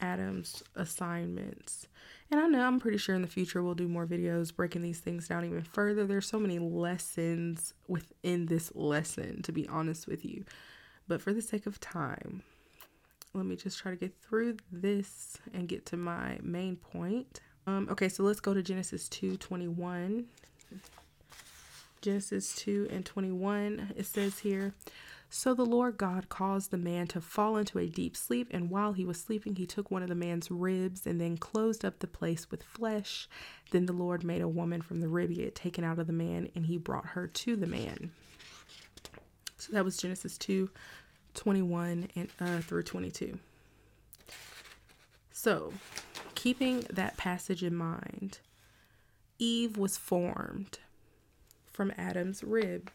[0.00, 1.86] Adam's assignments.
[2.30, 5.00] And I know I'm pretty sure in the future we'll do more videos breaking these
[5.00, 6.06] things down even further.
[6.06, 10.44] There's so many lessons within this lesson, to be honest with you.
[11.06, 12.42] But for the sake of time,
[13.34, 17.40] let me just try to get through this and get to my main point.
[17.66, 20.26] Um, okay, so let's go to Genesis 2 21.
[22.02, 24.74] Genesis 2 and 21, it says here,
[25.30, 28.92] So the Lord God caused the man to fall into a deep sleep, and while
[28.92, 32.08] he was sleeping, he took one of the man's ribs and then closed up the
[32.08, 33.28] place with flesh.
[33.70, 36.12] Then the Lord made a woman from the rib he had taken out of the
[36.12, 38.10] man, and he brought her to the man.
[39.56, 40.68] So that was Genesis 2
[41.34, 43.38] 21 and uh, through 22.
[45.30, 45.72] So,
[46.34, 48.40] keeping that passage in mind,
[49.38, 50.78] Eve was formed
[51.72, 52.90] from Adam's rib,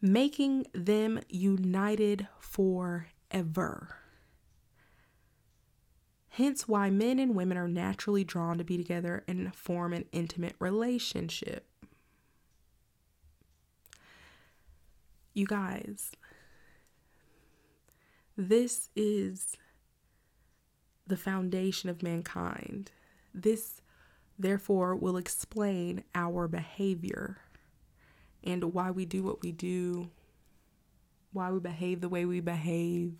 [0.00, 3.96] making them united forever.
[6.28, 10.56] Hence, why men and women are naturally drawn to be together and form an intimate
[10.58, 11.66] relationship.
[15.32, 16.12] You guys,
[18.36, 19.56] this is
[21.06, 22.90] the foundation of mankind.
[23.32, 23.80] This
[24.38, 27.38] therefore will explain our behavior
[28.42, 30.10] and why we do what we do,
[31.32, 33.14] why we behave the way we behave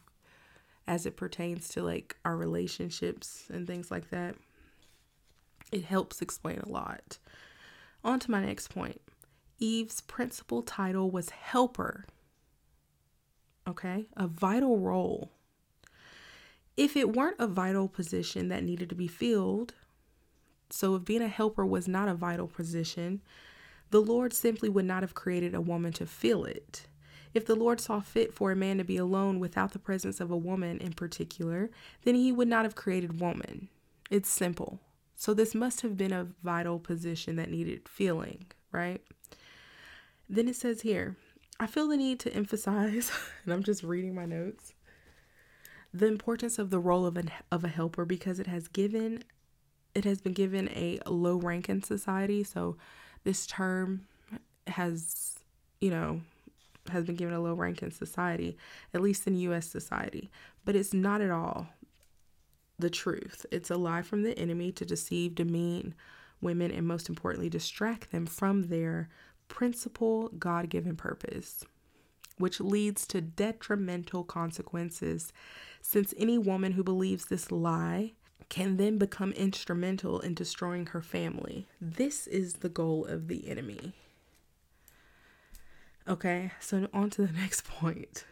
[0.86, 4.34] as it pertains to like our relationships and things like that.
[5.72, 7.18] It helps explain a lot.
[8.04, 9.00] On to my next point.
[9.58, 12.04] Eve's principal title was helper.
[13.66, 15.30] Okay, a vital role.
[16.76, 19.74] If it weren't a vital position that needed to be filled,
[20.74, 23.22] so, if being a helper was not a vital position,
[23.90, 26.88] the Lord simply would not have created a woman to fill it.
[27.32, 30.32] If the Lord saw fit for a man to be alone without the presence of
[30.32, 31.70] a woman in particular,
[32.02, 33.68] then he would not have created woman.
[34.10, 34.80] It's simple.
[35.14, 39.00] So, this must have been a vital position that needed filling, right?
[40.28, 41.14] Then it says here,
[41.60, 43.12] I feel the need to emphasize,
[43.44, 44.74] and I'm just reading my notes,
[45.92, 49.22] the importance of the role of, an, of a helper because it has given
[49.94, 52.44] it has been given a low rank in society.
[52.44, 52.76] So
[53.24, 54.06] this term
[54.66, 55.38] has,
[55.80, 56.20] you know,
[56.90, 58.56] has been given a low rank in society,
[58.92, 60.30] at least in US society.
[60.64, 61.68] But it's not at all
[62.78, 63.46] the truth.
[63.50, 65.94] It's a lie from the enemy to deceive, demean
[66.40, 69.08] women, and most importantly, distract them from their
[69.48, 71.64] principal God given purpose,
[72.38, 75.32] which leads to detrimental consequences.
[75.80, 78.12] Since any woman who believes this lie
[78.54, 81.66] can then become instrumental in destroying her family.
[81.80, 83.94] This is the goal of the enemy.
[86.06, 88.24] Okay, so on to the next point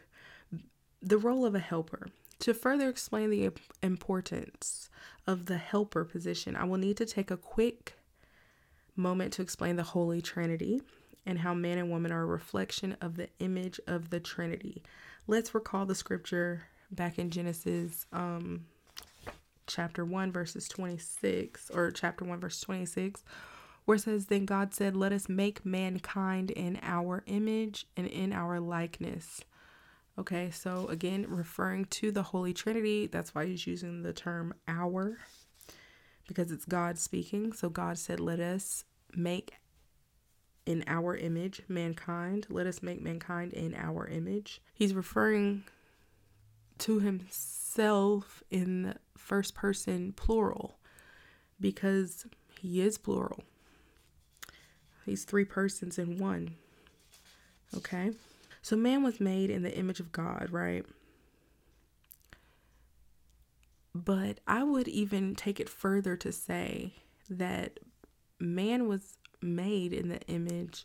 [1.03, 2.07] the role of a helper.
[2.39, 3.51] To further explain the
[3.83, 4.89] importance
[5.27, 7.95] of the helper position, I will need to take a quick
[8.95, 10.83] moment to explain the Holy Trinity
[11.27, 14.85] and how man and woman are a reflection of the image of the Trinity.
[15.27, 18.67] Let's recall the scripture back in Genesis um,
[19.73, 23.25] chapter 1, verses 26, or chapter 1, verse 26,
[23.85, 28.33] where it says, Then God said, Let us make mankind in our image and in
[28.33, 29.41] our likeness.
[30.19, 35.19] Okay, so again, referring to the Holy Trinity, that's why he's using the term our,
[36.29, 37.53] because it's God speaking.
[37.53, 39.55] So God said, Let us make
[40.67, 42.47] in our image mankind.
[42.51, 44.61] Let us make mankind in our image.
[44.75, 45.65] He's referring
[46.83, 50.79] to himself in first person plural
[51.61, 52.27] because
[52.61, 53.45] he is plural.
[55.07, 56.57] He's three persons in one.
[57.77, 58.11] Okay?
[58.63, 60.85] So man was made in the image of God, right?
[63.95, 66.95] But I would even take it further to say
[67.31, 67.79] that
[68.41, 70.85] man was made in the image,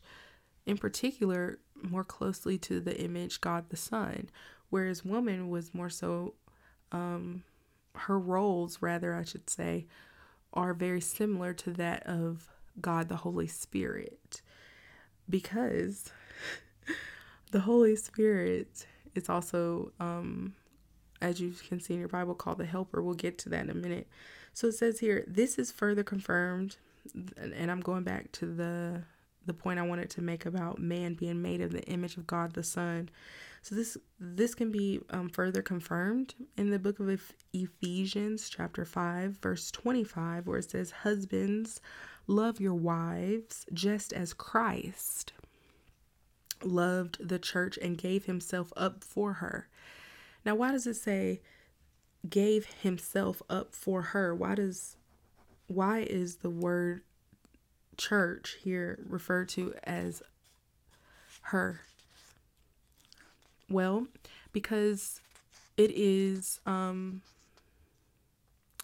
[0.68, 4.30] in particular, more closely to the image God the Son,
[4.70, 6.34] whereas woman was more so
[6.92, 7.44] um,
[7.96, 9.88] her roles rather I should say
[10.54, 12.50] are very similar to that of
[12.80, 14.42] God the Holy Spirit
[15.30, 16.12] because
[17.52, 20.54] the Holy Spirit is also um,
[21.22, 23.02] as you can see in your Bible, called the Helper.
[23.02, 24.08] We'll get to that in a minute.
[24.54, 26.78] So it says here, this is further confirmed,
[27.38, 29.04] and I'm going back to the
[29.46, 32.52] the point I wanted to make about man being made of the image of God
[32.52, 33.10] the Son.
[33.68, 39.40] So this this can be um, further confirmed in the book of Ephesians, chapter five,
[39.42, 41.82] verse twenty-five, where it says, "Husbands,
[42.28, 45.34] love your wives, just as Christ
[46.64, 49.68] loved the church and gave himself up for her."
[50.46, 51.42] Now, why does it say
[52.30, 54.34] gave himself up for her?
[54.34, 54.96] Why does
[55.68, 57.02] why is the word
[57.98, 60.24] church here referred to as
[61.42, 61.82] her?
[63.70, 64.08] Well,
[64.54, 65.20] because
[65.76, 67.22] it is um,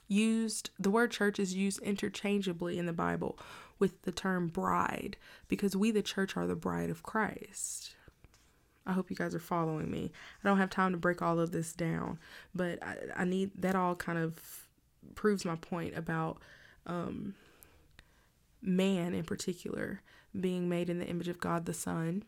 [0.07, 3.37] used, the word church is used interchangeably in the Bible
[3.79, 5.17] with the term bride
[5.47, 7.95] because we, the church, are the bride of Christ.
[8.85, 10.11] I hope you guys are following me.
[10.43, 12.19] I don't have time to break all of this down,
[12.53, 14.65] but I, I need that all kind of
[15.15, 16.37] proves my point about
[16.85, 17.35] um,
[18.61, 20.01] man in particular
[20.39, 22.23] being made in the image of God the Son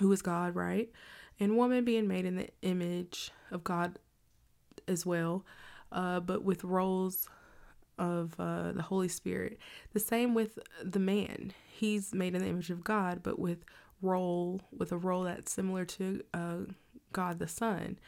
[0.00, 0.90] who is God, right?
[1.38, 3.98] And woman being made in the image of God
[4.88, 5.44] as well,
[5.92, 7.28] uh, but with roles
[7.98, 9.58] of uh, the Holy Spirit.
[9.92, 11.52] The same with the man.
[11.70, 13.64] He's made in the image of God, but with
[14.02, 16.56] role with a role that's similar to uh,
[17.12, 17.98] God the Son.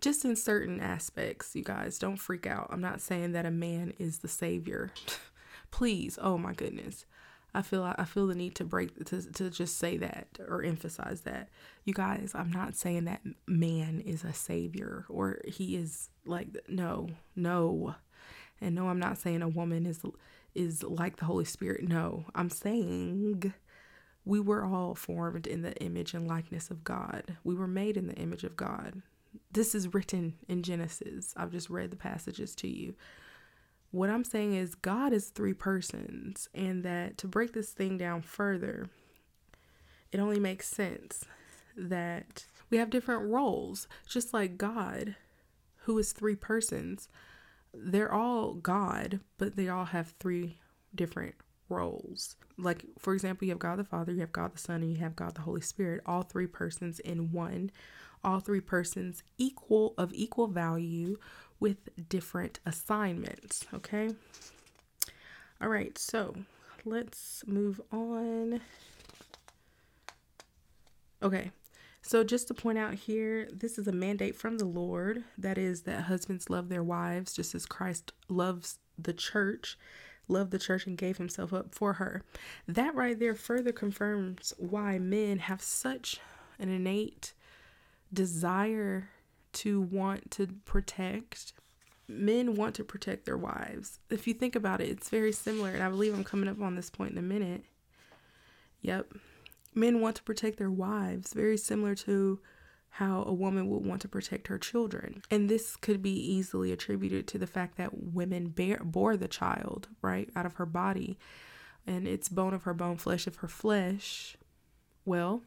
[0.00, 2.68] Just in certain aspects, you guys don't freak out.
[2.70, 4.90] I'm not saying that a man is the savior.
[5.70, 7.06] Please, oh my goodness.
[7.56, 11.22] I feel I feel the need to break to to just say that or emphasize
[11.22, 11.48] that.
[11.86, 17.08] You guys, I'm not saying that man is a savior or he is like no,
[17.34, 17.94] no.
[18.60, 20.02] And no, I'm not saying a woman is
[20.54, 21.88] is like the Holy Spirit.
[21.88, 23.54] No, I'm saying
[24.26, 27.38] we were all formed in the image and likeness of God.
[27.42, 29.00] We were made in the image of God.
[29.50, 31.32] This is written in Genesis.
[31.38, 32.94] I've just read the passages to you.
[33.90, 38.22] What I'm saying is, God is three persons, and that to break this thing down
[38.22, 38.88] further,
[40.12, 41.24] it only makes sense
[41.76, 45.16] that we have different roles, just like God,
[45.84, 47.08] who is three persons.
[47.72, 50.58] They're all God, but they all have three
[50.94, 51.34] different
[51.68, 52.36] roles.
[52.58, 54.98] Like, for example, you have God the Father, you have God the Son, and you
[54.98, 57.70] have God the Holy Spirit, all three persons in one,
[58.24, 61.16] all three persons equal of equal value
[61.60, 63.66] with different assignments.
[63.74, 64.10] Okay.
[65.60, 65.96] All right.
[65.98, 66.34] So
[66.84, 68.60] let's move on.
[71.22, 71.50] Okay.
[72.02, 75.24] So, just to point out here, this is a mandate from the Lord.
[75.36, 79.76] That is, that husbands love their wives just as Christ loves the church,
[80.28, 82.22] loved the church, and gave himself up for her.
[82.68, 86.20] That right there further confirms why men have such
[86.60, 87.32] an innate
[88.12, 89.08] desire
[89.56, 91.52] to want to protect.
[92.08, 93.98] Men want to protect their wives.
[94.10, 95.70] If you think about it, it's very similar.
[95.70, 97.64] And I believe I'm coming up on this point in a minute.
[98.82, 99.14] Yep.
[99.74, 102.40] Men want to protect their wives, very similar to
[102.90, 105.20] how a woman would want to protect her children.
[105.30, 109.88] And this could be easily attributed to the fact that women bear, bore the child,
[110.00, 111.18] right, out of her body.
[111.86, 114.36] And it's bone of her bone, flesh of her flesh.
[115.04, 115.42] Well,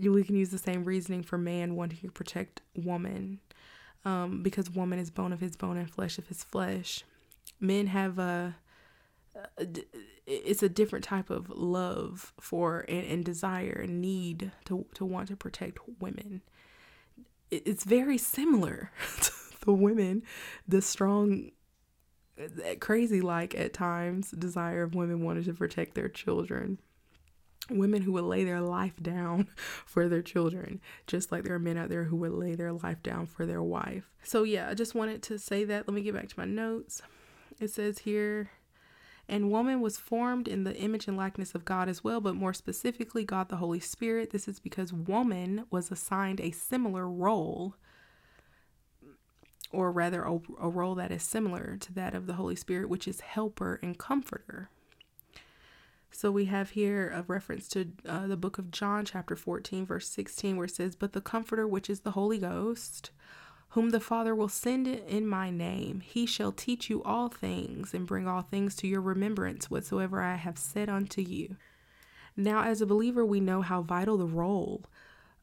[0.00, 3.40] we can use the same reasoning for man wanting to protect woman
[4.04, 7.04] um, because woman is bone of his bone and flesh of his flesh.
[7.60, 8.56] Men have a,
[10.26, 15.28] it's a different type of love for and, and desire and need to, to want
[15.28, 16.42] to protect women.
[17.50, 19.32] It's very similar to
[19.64, 20.22] the women
[20.66, 21.50] the strong
[22.80, 26.78] crazy like at times desire of women wanting to protect their children
[27.70, 31.76] women who would lay their life down for their children, just like there are men
[31.76, 34.04] out there who would lay their life down for their wife.
[34.22, 35.86] So, yeah, I just wanted to say that.
[35.86, 37.02] Let me get back to my notes.
[37.60, 38.50] It says here,
[39.28, 42.54] and woman was formed in the image and likeness of God as well, but more
[42.54, 44.30] specifically, God the Holy Spirit.
[44.30, 47.74] This is because woman was assigned a similar role,
[49.70, 53.06] or rather, a, a role that is similar to that of the Holy Spirit, which
[53.06, 54.70] is helper and comforter.
[56.10, 60.08] So we have here a reference to uh, the book of John, chapter 14, verse
[60.08, 63.10] 16, where it says, But the Comforter, which is the Holy Ghost,
[63.70, 68.06] whom the Father will send in my name, he shall teach you all things and
[68.06, 71.56] bring all things to your remembrance whatsoever I have said unto you.
[72.36, 74.84] Now, as a believer, we know how vital the role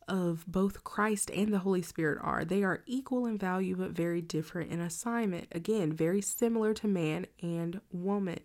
[0.08, 2.46] of both Christ and the Holy Spirit are.
[2.46, 5.48] They are equal in value but very different in assignment.
[5.52, 8.40] Again, very similar to man and woman.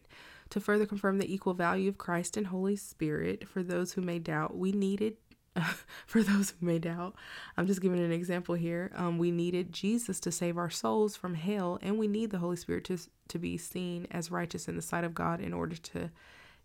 [0.51, 4.19] To further confirm the equal value of Christ and Holy Spirit, for those who may
[4.19, 5.17] doubt, we needed
[6.07, 7.15] for those who may doubt,
[7.57, 8.91] I'm just giving an example here.
[8.95, 12.57] Um, we needed Jesus to save our souls from hell, and we need the Holy
[12.57, 12.99] Spirit to,
[13.29, 16.11] to be seen as righteous in the sight of God in order to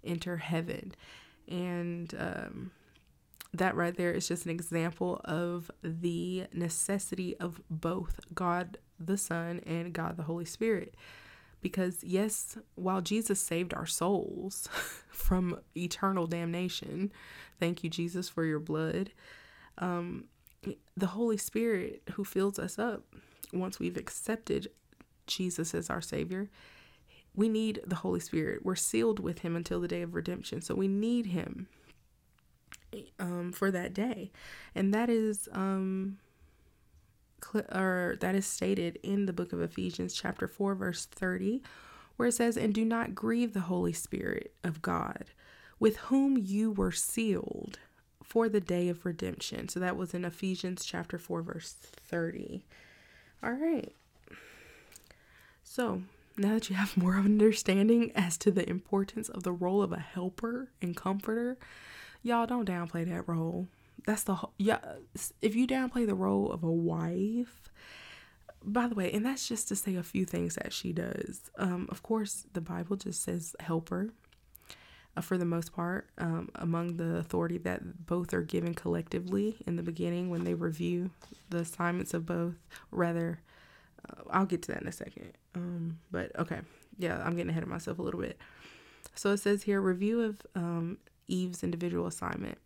[0.03, 0.93] enter heaven.
[1.47, 2.71] And um,
[3.53, 9.61] that right there is just an example of the necessity of both God the Son
[9.65, 10.95] and God the Holy Spirit.
[11.65, 14.69] Because, yes, while Jesus saved our souls
[15.09, 17.11] from eternal damnation,
[17.59, 19.09] thank you, Jesus, for your blood,
[19.79, 20.25] um,
[20.95, 23.01] the Holy Spirit who fills us up
[23.51, 24.67] once we've accepted
[25.25, 26.51] Jesus as our Savior,
[27.33, 28.63] we need the Holy Spirit.
[28.63, 30.61] We're sealed with Him until the day of redemption.
[30.61, 31.67] So we need Him
[33.19, 34.31] um, for that day.
[34.75, 36.19] And that is um,
[37.53, 41.61] or that is stated in the book of Ephesians, chapter 4, verse 30,
[42.15, 45.25] where it says, And do not grieve the Holy Spirit of God,
[45.79, 47.79] with whom you were sealed
[48.23, 49.69] for the day of redemption.
[49.69, 52.65] So that was in Ephesians chapter 4, verse 30.
[53.43, 53.93] All right.
[55.63, 56.01] So
[56.37, 59.99] now that you have more understanding as to the importance of the role of a
[59.99, 61.57] helper and comforter,
[62.23, 63.67] y'all don't downplay that role
[64.05, 64.79] that's the whole, yeah
[65.41, 67.69] if you downplay the role of a wife
[68.63, 71.51] by the way and that's just to say a few things that she does.
[71.57, 74.09] Um of course the bible just says helper
[75.17, 79.75] uh, for the most part um, among the authority that both are given collectively in
[79.75, 81.09] the beginning when they review
[81.49, 82.55] the assignments of both.
[82.91, 83.39] Rather
[84.09, 85.31] uh, i'll get to that in a second.
[85.55, 86.59] Um, but okay
[86.97, 88.37] yeah i'm getting ahead of myself a little bit.
[89.13, 92.57] So it says here review of um, eve's individual assignment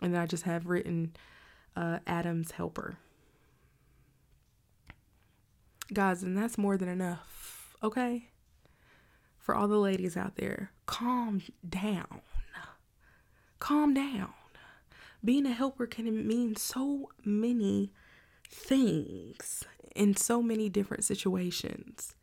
[0.00, 1.14] and then I just have written
[1.76, 2.98] uh, Adam's helper.
[5.92, 8.28] Guys, and that's more than enough, okay?
[9.38, 12.20] For all the ladies out there, calm down.
[13.58, 14.34] Calm down.
[15.24, 17.90] Being a helper can mean so many
[18.48, 22.14] things in so many different situations.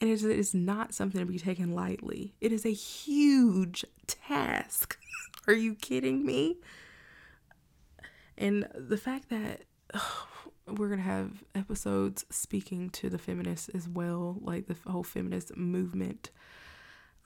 [0.00, 2.34] And it is not something to be taken lightly.
[2.40, 4.96] It is a huge task.
[5.48, 6.58] Are you kidding me?
[8.38, 9.62] And the fact that
[9.92, 10.26] oh,
[10.66, 15.56] we're going to have episodes speaking to the feminists as well, like the whole feminist
[15.56, 16.30] movement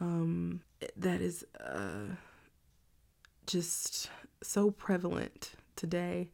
[0.01, 0.63] um,
[0.97, 2.15] that is uh,
[3.47, 4.11] just
[4.43, 6.31] so prevalent today.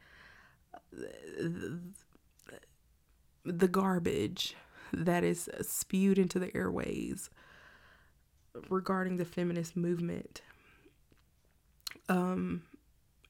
[0.93, 1.81] The,
[3.45, 4.55] the garbage
[4.93, 7.31] that is spewed into the airways
[8.68, 10.41] regarding the feminist movement
[12.09, 12.62] um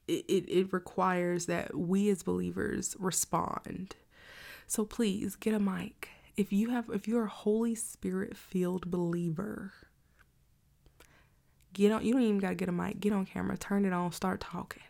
[0.09, 3.95] it, it requires that we as believers respond.
[4.67, 6.09] So please get a mic.
[6.37, 9.73] If you have if you're a Holy Spirit filled believer,
[11.73, 14.11] get on you don't even gotta get a mic, get on camera, turn it on,
[14.11, 14.83] start talking.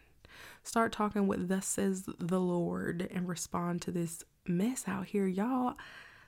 [0.64, 5.26] Start talking what thus says the Lord and respond to this mess out here.
[5.26, 5.76] Y'all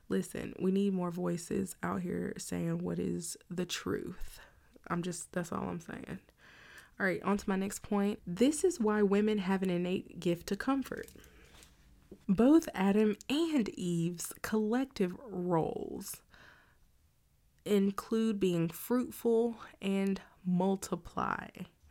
[0.10, 4.40] listen, we need more voices out here saying what is the truth.
[4.88, 6.20] I'm just that's all I'm saying.
[7.02, 8.20] All right, on to my next point.
[8.28, 11.08] This is why women have an innate gift to comfort.
[12.30, 16.18] Both Adam and Eve's collective roles
[17.66, 21.48] include being fruitful and multiply,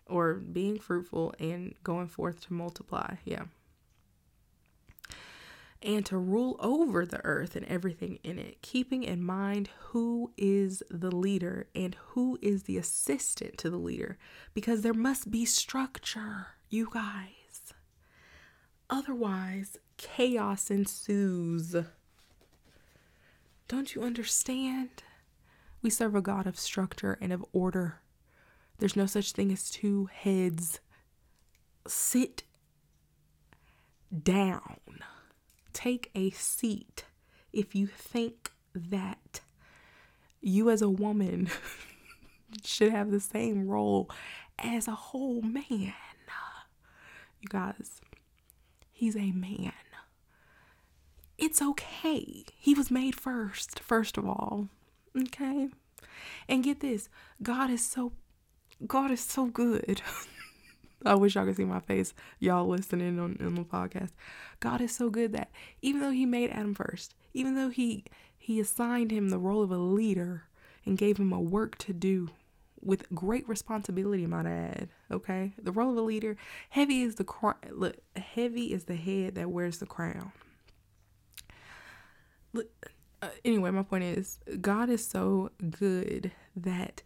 [0.07, 3.17] or being fruitful and going forth to multiply.
[3.25, 3.47] Yeah
[5.83, 10.83] and to rule over the earth and everything in it, keeping in mind who is
[10.91, 14.19] the leader and who is the assistant to the leader,
[14.53, 17.73] because there must be structure, you guys.
[18.91, 21.75] Otherwise, chaos ensues.
[23.69, 25.03] Don't you understand?
[25.81, 28.01] We serve a God of structure and of order.
[28.79, 30.81] There's no such thing as two heads.
[31.87, 32.43] Sit
[34.23, 34.81] down
[35.73, 37.05] take a seat
[37.53, 39.41] if you think that
[40.41, 41.51] you as a woman
[42.65, 44.11] should have the same role
[44.59, 45.95] as a whole man.
[47.41, 48.03] You guys,
[48.93, 49.73] he's a man.
[51.39, 52.45] It's okay.
[52.59, 54.69] He was made first, first of all.
[55.19, 55.71] Okay?
[56.49, 57.09] And get this,
[57.43, 58.13] God is so
[58.87, 60.03] God is so good.
[61.05, 64.11] I wish y'all could see my face, y'all listening on, on the podcast.
[64.61, 65.51] God is so good that
[65.83, 68.05] even though He made Adam first, even though He
[68.39, 70.45] He assigned him the role of a leader
[70.85, 72.29] and gave him a work to do
[72.83, 74.89] with great responsibility, might I add.
[75.11, 76.37] Okay, the role of a leader.
[76.71, 77.57] Heavy is the crown.
[77.71, 80.33] Look, heavy is the head that wears the crown.
[82.53, 82.69] Look,
[83.23, 87.03] uh, anyway, my point is, God is so good that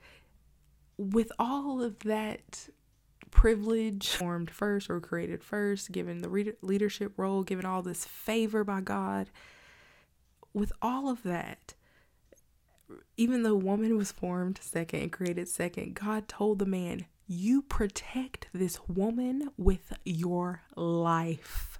[0.96, 2.68] with all of that
[3.34, 8.80] privilege, formed first or created first, given the leadership role, given all this favor by
[8.80, 9.28] God.
[10.54, 11.74] With all of that,
[13.16, 18.46] even though woman was formed second and created second, God told the man, You protect
[18.54, 21.78] this woman with your life.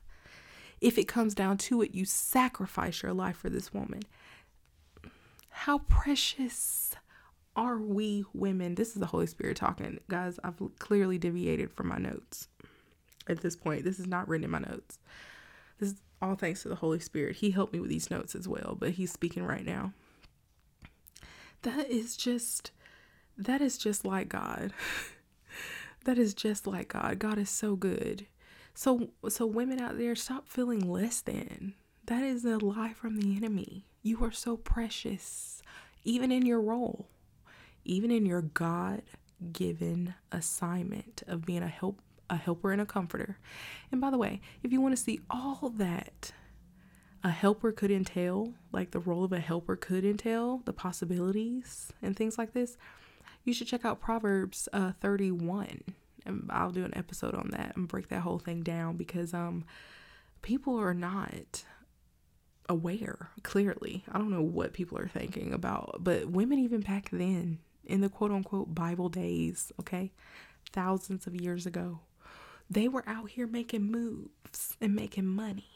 [0.80, 4.02] If it comes down to it, you sacrifice your life for this woman.
[5.48, 6.96] How precious
[7.56, 8.74] are we women?
[8.74, 10.00] This is the Holy Spirit talking.
[10.08, 12.48] Guys, I've clearly deviated from my notes
[13.28, 13.84] at this point.
[13.84, 14.98] This is not written in my notes.
[15.78, 17.36] This is all thanks to the Holy Spirit.
[17.36, 19.92] He helped me with these notes as well, but he's speaking right now.
[21.62, 22.70] That is just
[23.36, 24.72] that is just like God.
[26.04, 27.18] that is just like God.
[27.18, 28.26] God is so good.
[28.74, 31.74] So so women out there stop feeling less than.
[32.06, 33.86] That is a lie from the enemy.
[34.02, 35.62] You are so precious
[36.04, 37.08] even in your role
[37.84, 39.02] even in your God
[39.52, 43.38] given assignment of being a help a helper and a comforter.
[43.92, 46.32] And by the way, if you want to see all that
[47.22, 52.16] a helper could entail, like the role of a helper could entail, the possibilities and
[52.16, 52.76] things like this,
[53.44, 55.82] you should check out Proverbs uh, 31.
[56.26, 59.64] And I'll do an episode on that and break that whole thing down because um
[60.40, 61.64] people are not
[62.68, 64.04] aware clearly.
[64.10, 68.08] I don't know what people are thinking about, but women even back then in the
[68.08, 70.12] quote unquote Bible days, okay,
[70.72, 72.00] thousands of years ago,
[72.70, 75.66] they were out here making moves and making money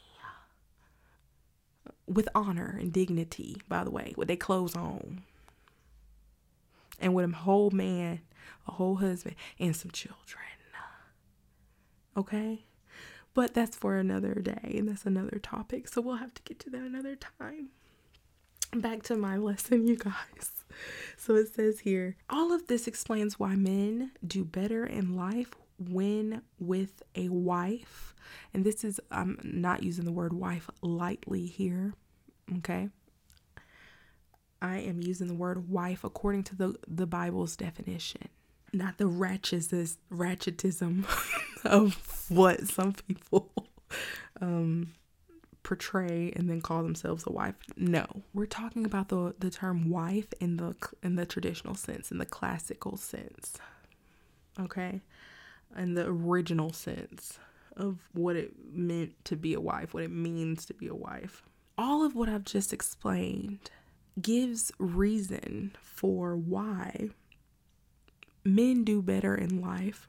[2.07, 5.21] with honor and dignity, by the way, with their clothes on.
[6.99, 8.21] And with a whole man,
[8.67, 10.43] a whole husband, and some children.
[12.17, 12.65] Okay?
[13.33, 15.87] But that's for another day, and that's another topic.
[15.87, 17.69] So we'll have to get to that another time.
[18.73, 20.58] Back to my lesson, you guys.
[21.21, 26.43] So it says here all of this explains why men do better in life when
[26.59, 28.15] with a wife.
[28.53, 31.93] And this is, I'm not using the word wife lightly here.
[32.57, 32.89] Okay.
[34.61, 38.27] I am using the word wife according to the, the Bible's definition,
[38.73, 41.05] not the ratchetism,
[41.65, 43.51] of what some people
[44.41, 44.93] um,
[45.69, 47.53] portray and then call themselves a wife.
[47.77, 48.03] No,
[48.33, 52.25] we're talking about the the term wife in the in the traditional sense, in the
[52.25, 53.53] classical sense.
[54.59, 55.01] Okay?
[55.77, 57.37] In the original sense
[57.77, 61.43] of what it meant to be a wife, what it means to be a wife.
[61.77, 63.69] All of what I've just explained
[64.19, 67.09] gives reason for why
[68.43, 70.07] men do better in life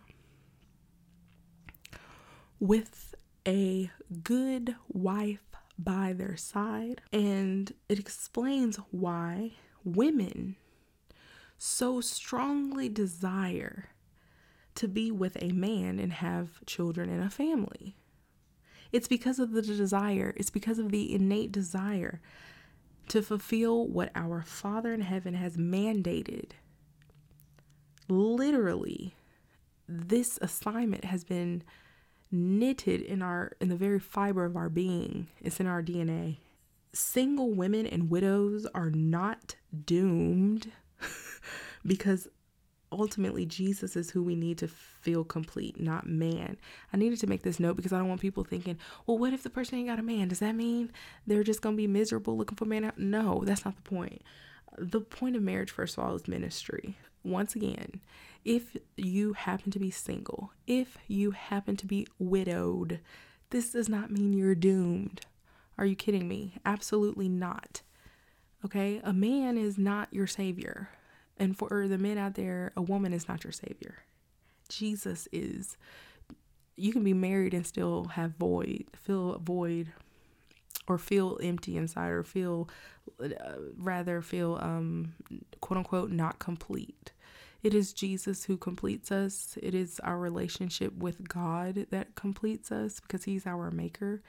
[2.58, 3.14] with
[3.46, 3.90] a
[4.22, 5.49] good wife
[5.84, 7.00] by their side.
[7.12, 9.52] And it explains why
[9.84, 10.56] women
[11.58, 13.90] so strongly desire
[14.76, 17.96] to be with a man and have children and a family.
[18.92, 22.20] It's because of the desire, it's because of the innate desire
[23.08, 26.52] to fulfill what our Father in heaven has mandated.
[28.08, 29.14] Literally,
[29.88, 31.62] this assignment has been
[32.32, 35.26] knitted in our in the very fiber of our being.
[35.40, 36.38] It's in our DNA.
[36.92, 39.56] Single women and widows are not
[39.86, 40.72] doomed
[41.86, 42.28] because
[42.92, 46.56] ultimately Jesus is who we need to feel complete, not man.
[46.92, 49.42] I needed to make this note because I don't want people thinking, well, what if
[49.42, 50.28] the person ain't got a man?
[50.28, 50.90] Does that mean
[51.26, 52.92] they're just gonna be miserable looking for a man?
[52.96, 54.22] No, that's not the point.
[54.78, 56.96] The point of marriage, first of all, is ministry.
[57.22, 58.00] Once again,
[58.44, 63.00] if you happen to be single, if you happen to be widowed,
[63.50, 65.26] this does not mean you're doomed.
[65.76, 66.54] Are you kidding me?
[66.64, 67.82] Absolutely not.
[68.64, 69.00] Okay?
[69.02, 70.90] A man is not your savior.
[71.38, 74.04] And for the men out there, a woman is not your savior.
[74.68, 75.76] Jesus is.
[76.76, 79.92] You can be married and still have void, feel void,
[80.86, 82.68] or feel empty inside, or feel,
[83.22, 83.28] uh,
[83.76, 85.14] rather feel, um,
[85.60, 87.12] quote unquote, not complete.
[87.62, 89.58] It is Jesus who completes us.
[89.62, 94.22] It is our relationship with God that completes us because He's our maker,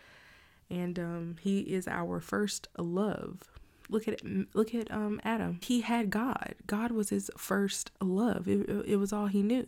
[0.70, 3.50] and um, He is our first love.
[3.90, 4.22] Look at
[4.54, 5.60] look at um, Adam.
[5.62, 6.56] He had God.
[6.66, 8.48] God was his first love.
[8.48, 9.68] It, it was all he knew.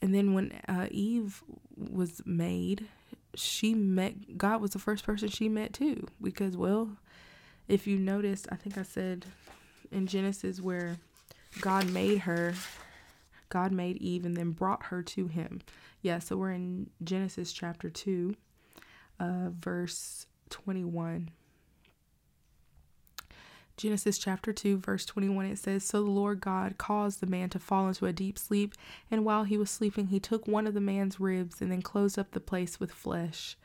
[0.00, 1.42] And then when uh, Eve
[1.76, 2.86] was made,
[3.34, 6.06] she met God was the first person she met too.
[6.20, 6.90] Because well,
[7.66, 9.26] if you noticed, I think I said
[9.90, 10.98] in Genesis where
[11.60, 12.54] God made her.
[13.48, 15.60] God made Eve and then brought her to him.
[16.00, 18.34] Yeah, so we're in Genesis chapter 2,
[19.20, 21.30] uh, verse 21.
[23.76, 27.58] Genesis chapter 2, verse 21, it says, So the Lord God caused the man to
[27.58, 28.74] fall into a deep sleep,
[29.10, 32.18] and while he was sleeping, he took one of the man's ribs and then closed
[32.18, 33.56] up the place with flesh.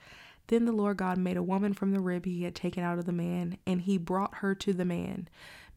[0.47, 3.05] Then the Lord God made a woman from the rib he had taken out of
[3.05, 5.27] the man, and he brought her to the man,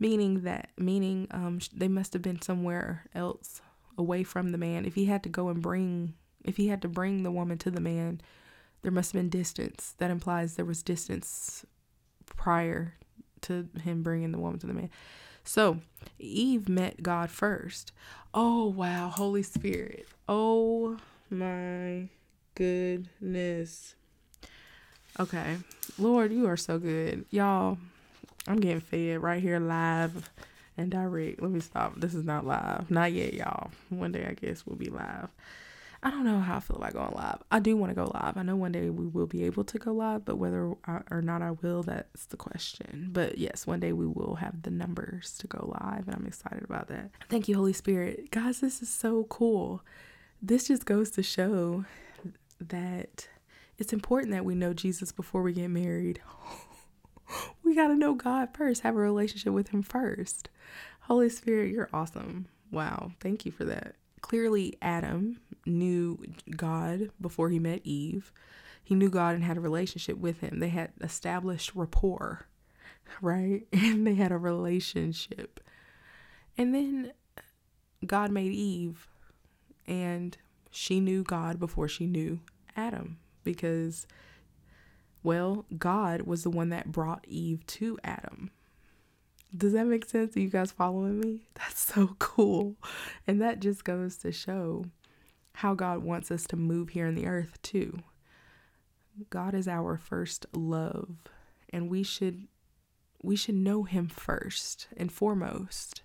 [0.01, 3.61] meaning that, meaning um, they must have been somewhere else
[3.97, 4.85] away from the man.
[4.85, 7.71] If he had to go and bring, if he had to bring the woman to
[7.71, 8.21] the man,
[8.83, 9.95] there must have been distance.
[9.99, 11.67] That implies there was distance
[12.27, 12.95] prior
[13.43, 14.91] to him bringing the woman to the man.
[15.45, 15.79] So
[16.19, 17.93] Eve met God first.
[18.33, 19.09] Oh, wow.
[19.09, 20.07] Holy Spirit.
[20.29, 20.97] Oh,
[21.29, 22.09] my
[22.55, 23.95] goodness.
[25.19, 25.57] Okay.
[25.99, 27.25] Lord, you are so good.
[27.31, 27.79] Y'all,
[28.47, 30.31] I'm getting fed right here live
[30.77, 31.43] and direct.
[31.43, 32.01] Let me stop.
[32.01, 32.91] This is not live.
[32.91, 33.71] Not yet, y'all.
[33.91, 35.29] One day, I guess, we'll be live.
[36.03, 37.43] I don't know how I feel about going live.
[37.51, 38.39] I do want to go live.
[38.39, 41.21] I know one day we will be able to go live, but whether I, or
[41.21, 43.11] not I will, that's the question.
[43.13, 46.65] But yes, one day we will have the numbers to go live, and I'm excited
[46.65, 47.11] about that.
[47.29, 48.31] Thank you, Holy Spirit.
[48.31, 49.83] Guys, this is so cool.
[50.41, 51.85] This just goes to show
[52.59, 53.29] that
[53.77, 56.21] it's important that we know Jesus before we get married.
[57.65, 60.49] we got to know God first, have a relationship with Him first.
[61.03, 62.47] Holy Spirit, you're awesome.
[62.71, 63.13] Wow.
[63.21, 63.97] Thank you for that.
[64.21, 66.19] Clearly, Adam knew
[66.57, 68.33] God before he met Eve.
[68.83, 70.59] He knew God and had a relationship with him.
[70.61, 72.47] They had established rapport,
[73.21, 73.67] right?
[73.73, 75.61] And they had a relationship.
[76.57, 77.13] And then
[78.07, 79.09] God made Eve,
[79.87, 80.37] and
[80.71, 82.41] she knew God before she knew
[82.77, 84.07] Adam because,
[85.23, 88.51] well, God was the one that brought Eve to Adam.
[89.57, 90.37] Does that make sense?
[90.37, 91.41] Are you guys following me?
[91.55, 92.77] That's so cool.
[93.27, 94.85] And that just goes to show
[95.55, 97.99] how God wants us to move here in the earth, too.
[99.29, 101.17] God is our first love,
[101.71, 102.47] and we should
[103.23, 106.03] we should know him first and foremost.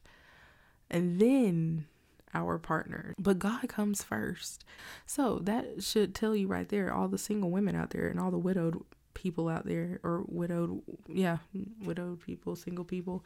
[0.89, 1.85] And then
[2.33, 3.15] our partner.
[3.17, 4.65] But God comes first.
[5.05, 8.29] So that should tell you right there, all the single women out there and all
[8.29, 8.83] the widowed
[9.15, 11.37] people out there or widowed yeah
[11.83, 13.25] widowed people single people.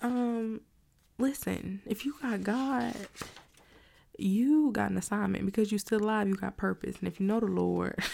[0.00, 0.60] Um
[1.18, 2.94] listen if you got god
[4.20, 5.46] you got an assignment.
[5.46, 6.96] Because you're still alive you got purpose.
[7.00, 7.98] And if you know the lord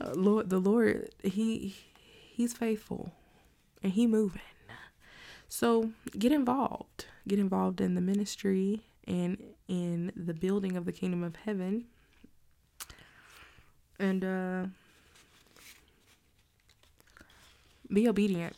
[0.00, 1.74] uh, lord the lord he
[2.30, 3.12] he's faithful.
[3.82, 4.42] And he moving.
[5.48, 7.06] So get involved.
[7.26, 11.86] Get involved in the ministry and in the building of the kingdom of heaven
[13.98, 14.64] and uh,
[17.92, 18.54] be obedient.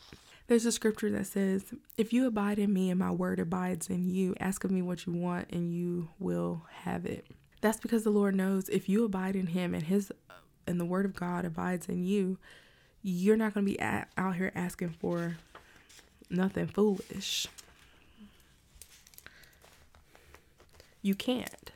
[0.47, 4.09] There's a scripture that says, If you abide in me and my word abides in
[4.09, 7.25] you, ask of me what you want and you will have it.
[7.61, 10.11] That's because the Lord knows if you abide in him and his
[10.67, 12.37] and the word of God abides in you,
[13.01, 15.37] you're not going to be at, out here asking for
[16.29, 17.47] nothing foolish.
[21.01, 21.71] You can't.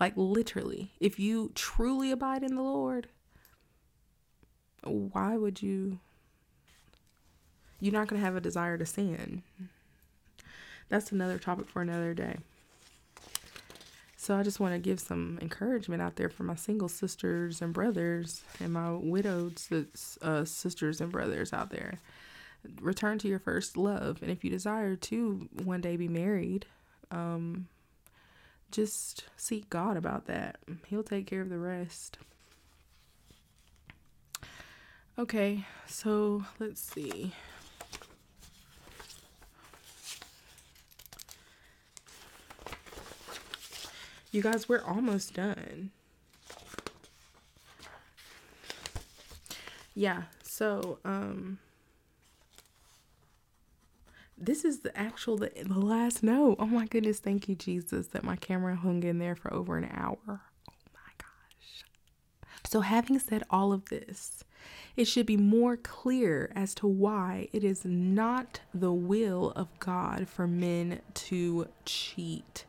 [0.00, 3.08] Like literally, if you truly abide in the Lord,
[4.82, 6.00] why would you?
[7.80, 9.42] You're not going to have a desire to sin.
[10.88, 12.38] That's another topic for another day.
[14.16, 17.74] So I just want to give some encouragement out there for my single sisters and
[17.74, 19.60] brothers and my widowed
[20.22, 21.98] uh, sisters and brothers out there.
[22.80, 24.22] Return to your first love.
[24.22, 26.64] And if you desire to one day be married,
[27.10, 27.68] um,
[28.74, 30.56] just seek God about that.
[30.88, 32.18] He'll take care of the rest.
[35.16, 37.32] Okay, so let's see.
[44.32, 45.92] You guys, we're almost done.
[49.94, 51.60] Yeah, so um
[54.36, 56.56] this is the actual the, the last note.
[56.58, 59.88] Oh my goodness, thank you Jesus that my camera hung in there for over an
[59.92, 60.18] hour.
[60.26, 61.84] Oh my gosh.
[62.64, 64.44] So having said all of this,
[64.96, 70.28] it should be more clear as to why it is not the will of God
[70.28, 72.64] for men to cheat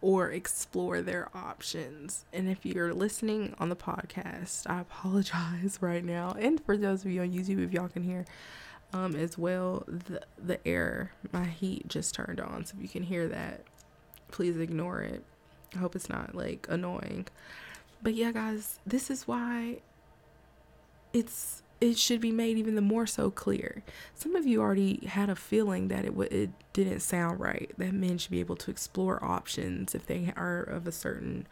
[0.00, 2.26] or explore their options.
[2.30, 6.36] And if you're listening on the podcast, I apologize right now.
[6.38, 8.26] And for those of you on YouTube, if y'all can hear,
[8.94, 9.84] um, as well.
[9.88, 13.62] The the air, my heat just turned on, so if you can hear that,
[14.30, 15.24] please ignore it.
[15.74, 17.26] I hope it's not like annoying.
[18.02, 19.78] But yeah, guys, this is why
[21.12, 23.82] it's it should be made even the more so clear.
[24.14, 27.72] Some of you already had a feeling that it w- it didn't sound right.
[27.76, 31.48] That men should be able to explore options if they are of a certain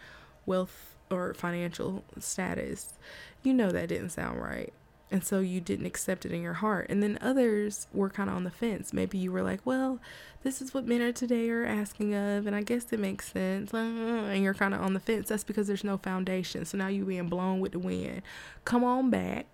[0.47, 2.95] wealth or financial status.
[3.43, 4.73] You know that didn't sound right
[5.13, 6.87] And so you didn't accept it in your heart.
[6.89, 8.95] And then others were kind of on the fence.
[8.95, 10.01] Maybe you were like, well,
[10.43, 12.47] this is what men are today are asking of.
[12.47, 13.75] And I guess it makes sense.
[13.75, 15.29] Uh, and you're kind of on the fence.
[15.29, 16.65] That's because there's no foundation.
[16.65, 18.23] So now you're being blown with the wind.
[18.65, 19.47] Come on back.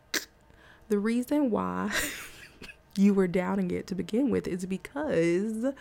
[0.88, 1.92] The reason why
[2.96, 5.74] you were doubting it to begin with is because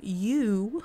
[0.00, 0.82] you,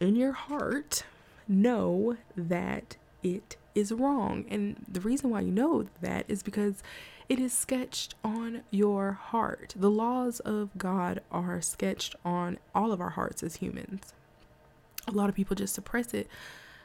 [0.00, 1.04] in your heart,
[1.46, 4.44] know that it is wrong.
[4.48, 6.82] And the reason why you know that is because
[7.28, 9.74] it is sketched on your heart.
[9.76, 14.12] The laws of God are sketched on all of our hearts as humans.
[15.08, 16.28] A lot of people just suppress it.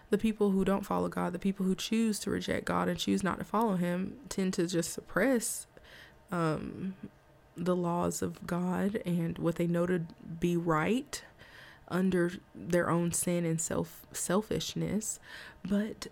[0.10, 3.24] The people who don't follow God, the people who choose to reject God and choose
[3.24, 5.68] not to follow Him, tend to just suppress
[6.32, 6.96] um,
[7.58, 10.04] the laws of God and what they know to
[10.40, 11.22] be right
[11.90, 15.20] under their own sin and self selfishness.
[15.68, 16.08] But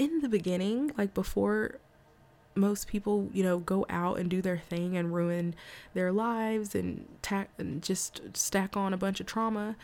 [0.00, 1.78] in the beginning, like before
[2.54, 5.54] most people, you know, go out and do their thing and ruin
[5.92, 9.76] their lives and tack and just stack on a bunch of trauma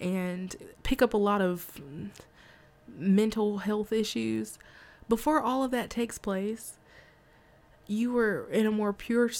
[0.00, 1.80] and pick up a lot of
[2.98, 4.58] mental health issues.
[5.08, 6.74] Before all of that takes place,
[7.86, 9.30] you were in a more pure,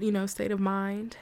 [0.00, 1.16] you know, state of mind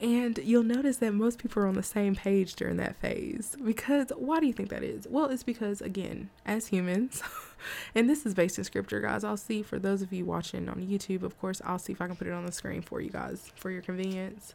[0.00, 3.56] and you'll notice that most people are on the same page during that phase.
[3.64, 5.06] Because why do you think that is?
[5.08, 7.22] Well, it's because, again, as humans,
[7.94, 9.24] and this is based in scripture, guys.
[9.24, 12.08] I'll see for those of you watching on YouTube, of course, I'll see if I
[12.08, 14.54] can put it on the screen for you guys for your convenience.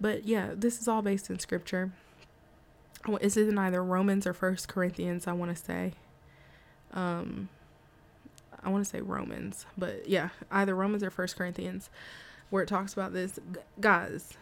[0.00, 1.92] But yeah, this is all based in scripture.
[3.20, 5.92] This is in either Romans or First Corinthians, I want to say.
[6.94, 7.50] Um,
[8.62, 11.90] I want to say Romans, but yeah, either Romans or First Corinthians,
[12.48, 13.38] where it talks about this.
[13.80, 14.34] Guys,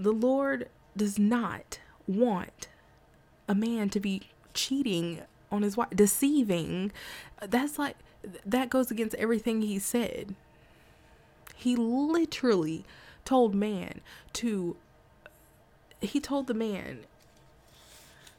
[0.00, 2.68] the Lord does not want
[3.46, 4.22] a man to be
[4.54, 5.20] cheating
[5.52, 6.90] on his wife, deceiving.
[7.46, 7.96] That's like,
[8.46, 10.34] that goes against everything he said.
[11.54, 12.86] He literally
[13.26, 14.00] told man
[14.34, 14.76] to,
[16.00, 17.00] he told the man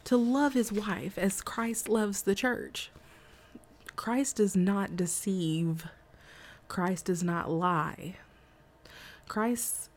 [0.05, 2.89] to love his wife as Christ loves the church.
[3.95, 5.85] Christ does not deceive,
[6.67, 8.15] Christ does not lie.
[9.27, 9.90] Christ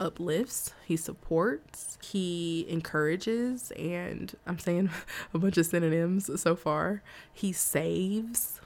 [0.00, 4.90] uplifts, he supports, he encourages, and I'm saying
[5.34, 7.02] a bunch of synonyms so far.
[7.32, 8.60] He saves,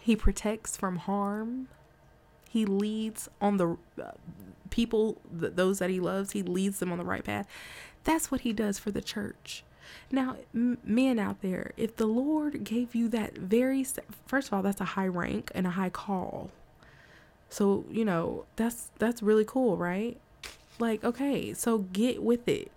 [0.00, 1.68] he protects from harm,
[2.48, 4.12] he leads on the uh,
[4.70, 7.46] people, th- those that he loves, he leads them on the right path.
[8.04, 9.64] That's what he does for the church.
[10.10, 13.84] Now, m- men out there, if the Lord gave you that very,
[14.26, 16.50] first of all, that's a high rank and a high call
[17.50, 20.18] so, you know, that's that's really cool, right?
[20.78, 22.70] Like, okay, so get with it.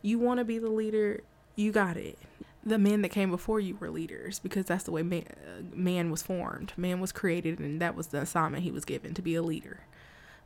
[0.00, 1.20] You want to be the leader,
[1.56, 2.18] you got it.
[2.64, 6.10] The men that came before you were leaders because that's the way man, uh, man
[6.10, 6.72] was formed.
[6.76, 9.80] Man was created and that was the assignment he was given to be a leader.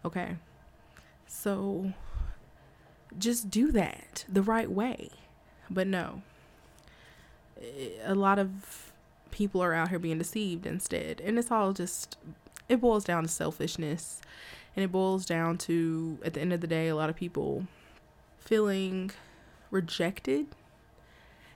[0.04, 0.36] Okay?
[1.26, 1.92] So
[3.18, 5.10] just do that the right way.
[5.70, 6.22] But no.
[7.60, 8.92] Eh, a lot of
[9.30, 11.20] people are out here being deceived instead.
[11.20, 12.16] And it's all just
[12.72, 14.22] it boils down to selfishness
[14.74, 17.66] and it boils down to at the end of the day a lot of people
[18.38, 19.10] feeling
[19.70, 20.46] rejected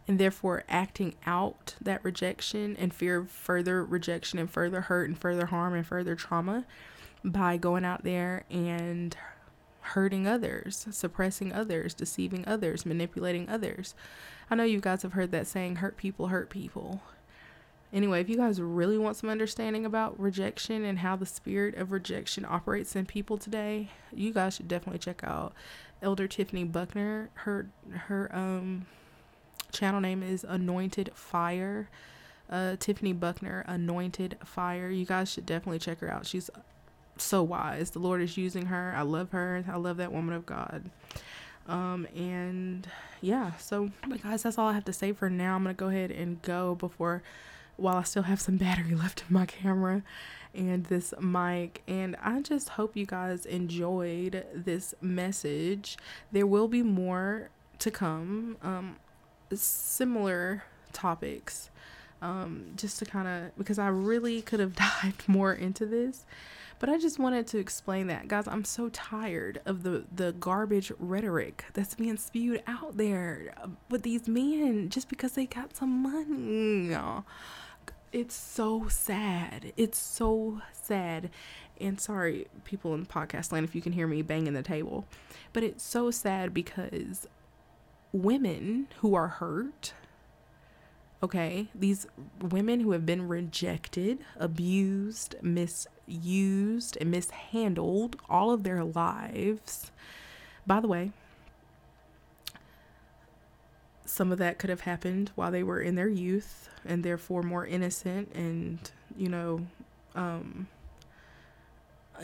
[0.07, 5.19] and therefore acting out that rejection and fear of further rejection and further hurt and
[5.19, 6.67] further harm and further trauma
[7.25, 9.17] by going out there and
[9.81, 13.95] hurting others, suppressing others, deceiving others, manipulating others.
[14.51, 17.01] I know you guys have heard that saying, hurt people hurt people.
[17.93, 21.93] Anyway, if you guys really want some understanding about rejection and how the spirit of
[21.93, 25.53] rejection operates in people today, you guys should definitely check out
[26.03, 27.31] Elder Tiffany Buckner.
[27.35, 28.87] Her her um
[29.73, 31.89] channel name is Anointed Fire.
[32.49, 34.89] Uh, Tiffany Buckner, Anointed Fire.
[34.89, 36.27] You guys should definitely check her out.
[36.27, 36.49] She's
[37.19, 37.91] so wise.
[37.91, 38.95] The Lord is using her.
[38.97, 39.65] I love her.
[39.69, 40.91] I love that woman of God.
[41.67, 42.87] Um, and
[43.21, 45.57] yeah, so but guys, that's all I have to say for now.
[45.57, 47.23] I'm gonna go ahead and go before
[47.77, 50.03] while I still have some battery left in my camera
[50.55, 51.83] and this mic.
[51.87, 55.97] And I just hope you guys enjoyed this message.
[56.33, 58.97] There will be more to come, um,
[59.55, 61.71] similar topics,
[62.23, 66.25] um, just to kind of because I really could have dived more into this.
[66.79, 68.47] But I just wanted to explain that, guys.
[68.47, 73.55] I'm so tired of the the garbage rhetoric that's being spewed out there
[73.89, 76.95] with these men just because they got some money
[78.17, 79.75] it's so sad.
[79.77, 81.29] It's so sad.
[81.79, 85.05] And sorry, people in podcast land, if you can hear me banging the table,
[85.53, 87.29] but it's so sad because
[88.13, 89.93] women who are hurt,
[91.23, 92.07] Okay, these
[92.41, 99.91] women who have been rejected, abused, misused, and mishandled all of their lives.
[100.67, 101.13] By the way,
[104.17, 107.67] some of that could have happened while they were in their youth and therefore more
[107.67, 108.79] innocent and,
[109.15, 109.67] you know,
[110.15, 110.69] um,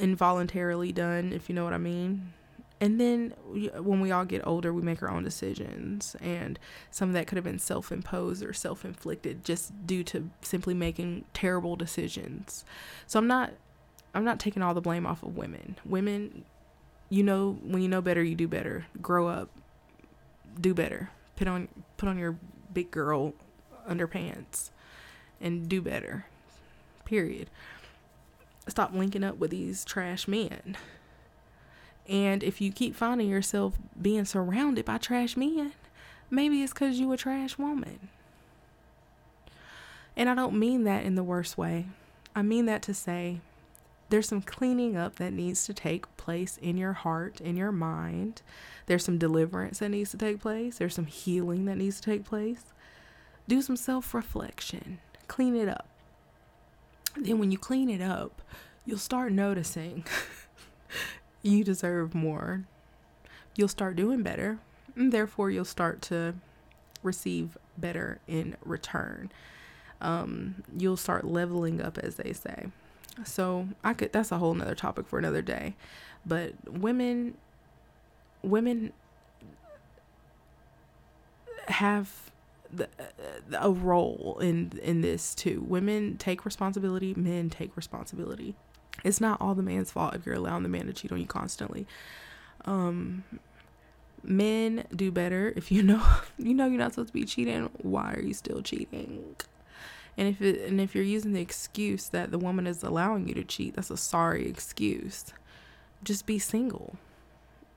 [0.00, 2.32] involuntarily done, if you know what I mean.
[2.80, 3.34] And then
[3.76, 6.16] when we all get older, we make our own decisions.
[6.22, 6.58] And
[6.90, 10.72] some of that could have been self imposed or self inflicted just due to simply
[10.72, 12.64] making terrible decisions.
[13.06, 13.52] So I'm not.
[14.14, 15.76] I'm not taking all the blame off of women.
[15.86, 16.44] Women,
[17.08, 18.86] you know, when you know better, you do better.
[19.00, 19.48] Grow up,
[20.60, 21.10] do better.
[21.42, 21.66] Put on
[21.96, 22.36] put on your
[22.72, 23.32] big girl
[23.90, 24.70] underpants
[25.40, 26.26] and do better.
[27.04, 27.50] Period.
[28.68, 30.76] Stop linking up with these trash men.
[32.08, 35.72] And if you keep finding yourself being surrounded by trash men,
[36.30, 38.08] maybe it's because you a trash woman.
[40.16, 41.86] And I don't mean that in the worst way.
[42.36, 43.40] I mean that to say
[44.12, 48.42] there's some cleaning up that needs to take place in your heart, in your mind.
[48.84, 50.76] There's some deliverance that needs to take place.
[50.76, 52.74] There's some healing that needs to take place.
[53.48, 54.98] Do some self reflection,
[55.28, 55.88] clean it up.
[57.16, 58.42] Then, when you clean it up,
[58.84, 60.04] you'll start noticing
[61.42, 62.64] you deserve more.
[63.56, 64.58] You'll start doing better,
[64.94, 66.34] and therefore, you'll start to
[67.02, 69.32] receive better in return.
[70.02, 72.66] Um, you'll start leveling up, as they say.
[73.24, 75.74] So I could that's a whole nother topic for another day.
[76.24, 77.34] But women
[78.42, 78.92] women
[81.68, 82.30] have
[82.72, 82.88] the,
[83.58, 85.64] a role in in this too.
[85.66, 88.56] Women take responsibility, men take responsibility
[89.04, 91.26] it's not all the man's fault if you're allowing the man to cheat on you
[91.26, 91.86] constantly.
[92.64, 93.24] Um,
[94.22, 96.04] men do better if you know
[96.38, 97.70] you know you're not supposed to be cheating.
[97.78, 99.36] Why are you still cheating?
[100.16, 103.34] And if it, and if you're using the excuse that the woman is allowing you
[103.34, 105.26] to cheat, that's a sorry excuse.
[106.04, 106.96] Just be single.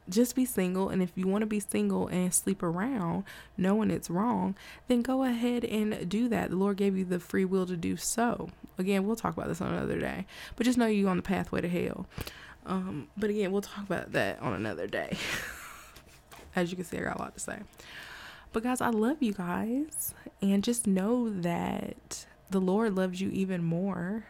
[0.08, 3.24] Just be single and if you want to be single and sleep around
[3.58, 4.56] knowing it's wrong
[4.88, 6.52] then go ahead and do that.
[6.52, 8.50] The lord gave you the free will to do so.
[8.78, 11.62] Again we'll talk about this on another day but just know you're on the pathway
[11.62, 12.06] to hell.
[12.68, 15.18] Um, but again we'll talk about that on another day.
[16.56, 17.60] As you can see i got a lot to say
[18.54, 23.64] but guys i love you guys and just know that the lord loves you even
[23.64, 24.26] more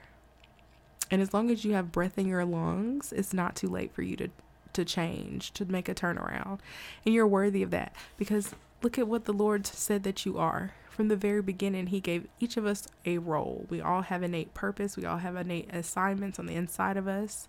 [1.11, 4.01] and as long as you have breath in your lungs it's not too late for
[4.01, 4.29] you to
[4.75, 6.59] to change, to make a turnaround.
[7.05, 8.53] And you're worthy of that because
[8.83, 10.73] look at what the Lord said that you are.
[10.89, 13.65] From the very beginning, He gave each of us a role.
[13.69, 17.47] We all have innate purpose, we all have innate assignments on the inside of us.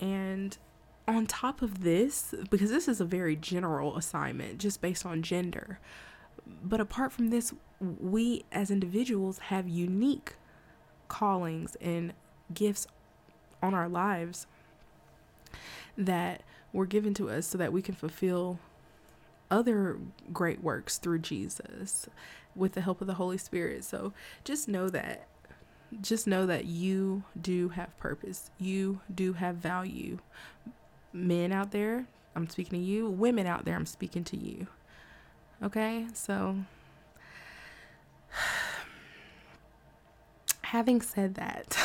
[0.00, 0.56] And
[1.08, 5.78] on top of this, because this is a very general assignment just based on gender,
[6.62, 10.34] but apart from this, we as individuals have unique
[11.08, 12.12] callings and
[12.52, 12.86] gifts
[13.62, 14.46] on our lives
[15.96, 16.42] that
[16.72, 18.58] were given to us so that we can fulfill
[19.50, 19.98] other
[20.32, 22.08] great works through Jesus
[22.54, 23.84] with the help of the Holy Spirit.
[23.84, 24.12] So
[24.44, 25.28] just know that.
[26.00, 28.50] Just know that you do have purpose.
[28.58, 30.18] You do have value.
[31.16, 33.08] Men out there, I'm speaking to you.
[33.08, 34.66] Women out there, I'm speaking to you.
[35.62, 36.06] Okay?
[36.12, 36.56] So
[40.62, 41.78] having said that,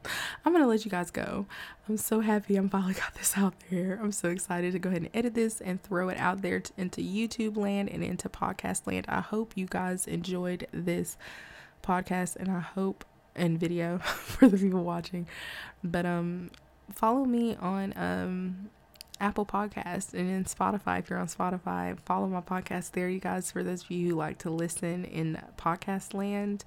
[0.44, 1.46] I'm gonna let you guys go.
[1.88, 4.00] I'm so happy I'm finally got this out there.
[4.02, 6.72] I'm so excited to go ahead and edit this and throw it out there t-
[6.76, 9.06] into YouTube land and into podcast land.
[9.08, 11.16] I hope you guys enjoyed this
[11.82, 13.04] podcast and I hope
[13.36, 15.28] and video for the people watching.
[15.84, 16.50] But um
[16.94, 18.70] follow me on um
[19.20, 21.98] Apple Podcast and in Spotify if you're on Spotify.
[22.00, 25.40] Follow my podcast there, you guys, for those of you who like to listen in
[25.56, 26.64] podcast land.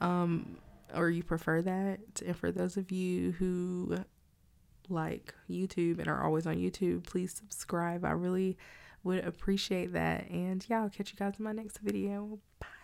[0.00, 0.58] Um
[0.94, 2.00] or you prefer that.
[2.24, 3.98] And for those of you who
[4.88, 8.04] like YouTube and are always on YouTube, please subscribe.
[8.04, 8.56] I really
[9.02, 10.28] would appreciate that.
[10.30, 12.38] And yeah, I'll catch you guys in my next video.
[12.58, 12.79] Bye.